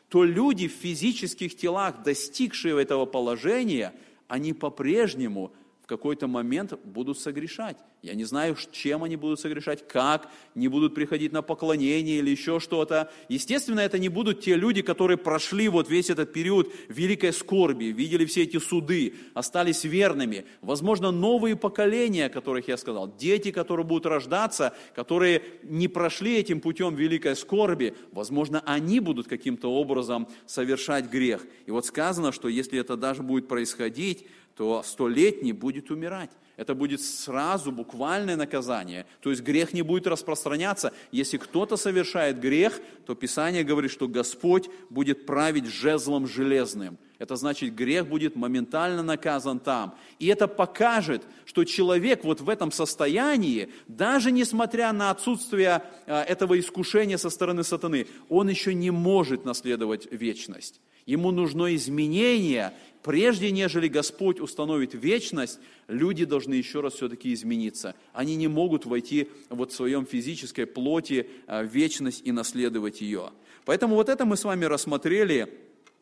то 0.08 0.24
люди 0.24 0.68
в 0.68 0.72
физических 0.72 1.56
телах, 1.56 2.02
достигшие 2.02 2.80
этого 2.80 3.06
положения, 3.06 3.92
они 4.28 4.52
по-прежнему 4.52 5.52
в 5.84 5.86
какой-то 5.86 6.28
момент 6.28 6.72
будут 6.82 7.18
согрешать. 7.18 7.76
Я 8.00 8.14
не 8.14 8.24
знаю, 8.24 8.56
чем 8.72 9.04
они 9.04 9.16
будут 9.16 9.38
согрешать, 9.38 9.86
как, 9.86 10.30
не 10.54 10.68
будут 10.68 10.94
приходить 10.94 11.30
на 11.30 11.42
поклонение 11.42 12.20
или 12.20 12.30
еще 12.30 12.58
что-то. 12.58 13.12
Естественно, 13.28 13.80
это 13.80 13.98
не 13.98 14.08
будут 14.08 14.40
те 14.40 14.54
люди, 14.54 14.80
которые 14.80 15.18
прошли 15.18 15.68
вот 15.68 15.90
весь 15.90 16.08
этот 16.08 16.32
период 16.32 16.72
великой 16.88 17.34
скорби, 17.34 17.86
видели 17.86 18.24
все 18.24 18.44
эти 18.44 18.58
суды, 18.58 19.14
остались 19.34 19.84
верными. 19.84 20.46
Возможно, 20.62 21.10
новые 21.10 21.54
поколения, 21.54 22.26
о 22.26 22.30
которых 22.30 22.66
я 22.68 22.78
сказал, 22.78 23.14
дети, 23.18 23.50
которые 23.50 23.84
будут 23.84 24.06
рождаться, 24.06 24.74
которые 24.94 25.42
не 25.64 25.88
прошли 25.88 26.38
этим 26.38 26.62
путем 26.62 26.94
великой 26.94 27.36
скорби, 27.36 27.94
возможно, 28.10 28.62
они 28.64 29.00
будут 29.00 29.28
каким-то 29.28 29.70
образом 29.70 30.28
совершать 30.46 31.10
грех. 31.10 31.46
И 31.66 31.70
вот 31.70 31.84
сказано, 31.84 32.32
что 32.32 32.48
если 32.48 32.80
это 32.80 32.96
даже 32.96 33.22
будет 33.22 33.48
происходить, 33.48 34.24
то 34.56 34.82
столетний 34.82 35.52
будет 35.52 35.90
умирать. 35.90 36.30
Это 36.56 36.74
будет 36.74 37.02
сразу 37.02 37.72
буквальное 37.72 38.36
наказание. 38.36 39.06
То 39.20 39.30
есть 39.30 39.42
грех 39.42 39.72
не 39.72 39.82
будет 39.82 40.06
распространяться. 40.06 40.92
Если 41.10 41.36
кто-то 41.36 41.76
совершает 41.76 42.38
грех, 42.38 42.80
то 43.06 43.16
Писание 43.16 43.64
говорит, 43.64 43.90
что 43.90 44.06
Господь 44.06 44.68
будет 44.88 45.26
править 45.26 45.66
жезлом 45.66 46.28
железным. 46.28 46.96
Это 47.18 47.36
значит, 47.36 47.74
грех 47.74 48.06
будет 48.06 48.36
моментально 48.36 49.02
наказан 49.02 49.58
там. 49.58 49.96
И 50.18 50.26
это 50.26 50.46
покажет, 50.46 51.22
что 51.44 51.64
человек 51.64 52.22
вот 52.22 52.40
в 52.40 52.48
этом 52.48 52.70
состоянии, 52.70 53.70
даже 53.88 54.30
несмотря 54.30 54.92
на 54.92 55.10
отсутствие 55.10 55.82
а, 56.06 56.22
этого 56.22 56.58
искушения 56.58 57.16
со 57.16 57.30
стороны 57.30 57.64
сатаны, 57.64 58.06
он 58.28 58.48
еще 58.48 58.74
не 58.74 58.90
может 58.90 59.44
наследовать 59.44 60.10
вечность. 60.12 60.80
Ему 61.06 61.30
нужно 61.30 61.74
изменение, 61.74 62.72
прежде 63.04 63.52
нежели 63.52 63.86
Господь 63.86 64.40
установит 64.40 64.94
вечность, 64.94 65.60
люди 65.86 66.24
должны 66.24 66.54
еще 66.54 66.80
раз 66.80 66.94
все-таки 66.94 67.32
измениться. 67.34 67.94
Они 68.14 68.34
не 68.34 68.48
могут 68.48 68.86
войти 68.86 69.28
вот 69.50 69.70
в 69.70 69.76
своем 69.76 70.06
физической 70.06 70.64
плоти 70.66 71.28
а, 71.46 71.62
в 71.62 71.66
вечность 71.66 72.22
и 72.24 72.32
наследовать 72.32 73.02
ее. 73.02 73.30
Поэтому 73.66 73.94
вот 73.94 74.08
это 74.08 74.24
мы 74.24 74.36
с 74.36 74.44
вами 74.44 74.64
рассмотрели, 74.64 75.52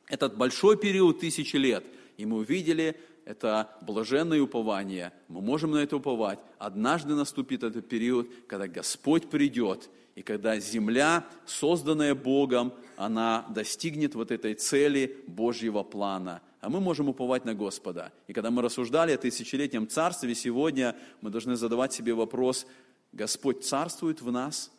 этот 0.08 0.36
большой 0.36 0.78
период 0.78 1.20
тысячи 1.20 1.56
лет, 1.56 1.84
и 2.18 2.24
мы 2.24 2.38
увидели, 2.38 2.96
это 3.24 3.76
блаженное 3.82 4.40
упование. 4.40 5.12
Мы 5.28 5.40
можем 5.40 5.72
на 5.72 5.78
это 5.78 5.96
уповать. 5.96 6.38
Однажды 6.58 7.14
наступит 7.14 7.62
этот 7.64 7.88
период, 7.88 8.28
когда 8.46 8.68
Господь 8.68 9.28
придет, 9.28 9.90
и 10.14 10.22
когда 10.22 10.58
земля, 10.60 11.24
созданная 11.46 12.14
Богом, 12.14 12.74
она 12.96 13.46
достигнет 13.48 14.14
вот 14.14 14.30
этой 14.30 14.54
цели 14.54 15.16
Божьего 15.26 15.82
плана– 15.82 16.42
а 16.62 16.70
мы 16.70 16.80
можем 16.80 17.08
уповать 17.08 17.44
на 17.44 17.54
Господа. 17.54 18.12
И 18.28 18.32
когда 18.32 18.50
мы 18.52 18.62
рассуждали 18.62 19.12
о 19.12 19.18
тысячелетнем 19.18 19.88
царстве, 19.88 20.32
сегодня 20.34 20.96
мы 21.20 21.28
должны 21.28 21.56
задавать 21.56 21.92
себе 21.92 22.14
вопрос, 22.14 22.66
Господь 23.12 23.64
царствует 23.64 24.22
в 24.22 24.30
нас? 24.30 24.70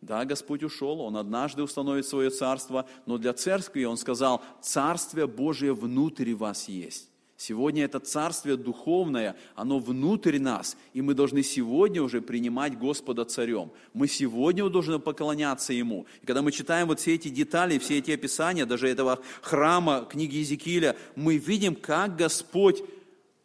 Да, 0.00 0.24
Господь 0.24 0.62
ушел, 0.62 1.00
Он 1.00 1.16
однажды 1.16 1.64
установит 1.64 2.06
свое 2.06 2.30
царство, 2.30 2.88
но 3.06 3.18
для 3.18 3.32
церкви 3.32 3.82
Он 3.82 3.96
сказал, 3.96 4.40
Царствие 4.60 5.26
Божие 5.26 5.74
внутри 5.74 6.32
вас 6.32 6.68
есть. 6.68 7.10
Сегодня 7.44 7.86
это 7.86 7.98
царствие 7.98 8.56
духовное, 8.56 9.34
оно 9.56 9.80
внутрь 9.80 10.38
нас, 10.38 10.76
и 10.92 11.02
мы 11.02 11.12
должны 11.12 11.42
сегодня 11.42 12.00
уже 12.00 12.22
принимать 12.22 12.78
Господа 12.78 13.24
царем. 13.24 13.72
Мы 13.94 14.06
сегодня 14.06 14.68
должны 14.68 15.00
поклоняться 15.00 15.72
Ему. 15.72 16.06
И 16.22 16.26
когда 16.26 16.40
мы 16.40 16.52
читаем 16.52 16.86
вот 16.86 17.00
все 17.00 17.16
эти 17.16 17.26
детали, 17.26 17.78
все 17.78 17.98
эти 17.98 18.12
описания, 18.12 18.64
даже 18.64 18.88
этого 18.88 19.18
храма, 19.40 20.06
книги 20.08 20.36
Иезекииля, 20.36 20.94
мы 21.16 21.36
видим, 21.36 21.74
как 21.74 22.14
Господь 22.14 22.84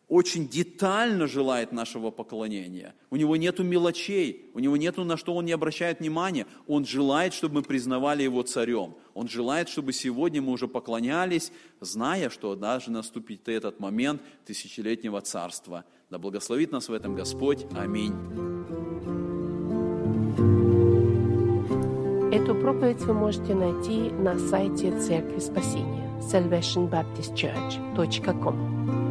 очень 0.08 0.48
детально 0.48 1.28
желает 1.28 1.74
нашего 1.74 2.12
поклонения. 2.12 2.96
У 3.10 3.18
него 3.18 3.36
нету 3.36 3.64
мелочей, 3.64 4.50
у 4.54 4.60
него 4.60 4.78
нету 4.78 5.04
на 5.04 5.18
что 5.18 5.36
он 5.36 5.44
не 5.46 5.52
обращает 5.52 6.00
внимания. 6.00 6.46
Он 6.66 6.86
желает, 6.86 7.34
чтобы 7.34 7.56
мы 7.56 7.64
признавали 7.64 8.24
его 8.24 8.42
царем. 8.44 8.96
Он 9.14 9.28
желает, 9.28 9.68
чтобы 9.68 9.92
сегодня 9.92 10.42
мы 10.42 10.54
уже 10.54 10.70
поклонялись, 10.70 11.52
зная, 11.82 12.30
что 12.30 12.52
однажды 12.52 12.92
наступит 12.92 13.50
этот 13.50 13.82
момент 13.82 14.22
тысячелетнего 14.46 15.20
царства. 15.22 15.84
Да 16.10 16.20
благословит 16.20 16.72
нас 16.72 16.88
в 16.88 16.94
этом 16.94 17.14
Господь. 17.14 17.66
Аминь. 17.76 18.14
Эту 22.32 22.56
проповедь 22.56 23.02
вы 23.02 23.14
можете 23.14 23.54
найти 23.56 24.10
на 24.12 24.40
сайте 24.40 24.98
Церкви 25.02 25.40
Спасения 25.40 26.08
salvationbaptistchurch.com 26.22 29.07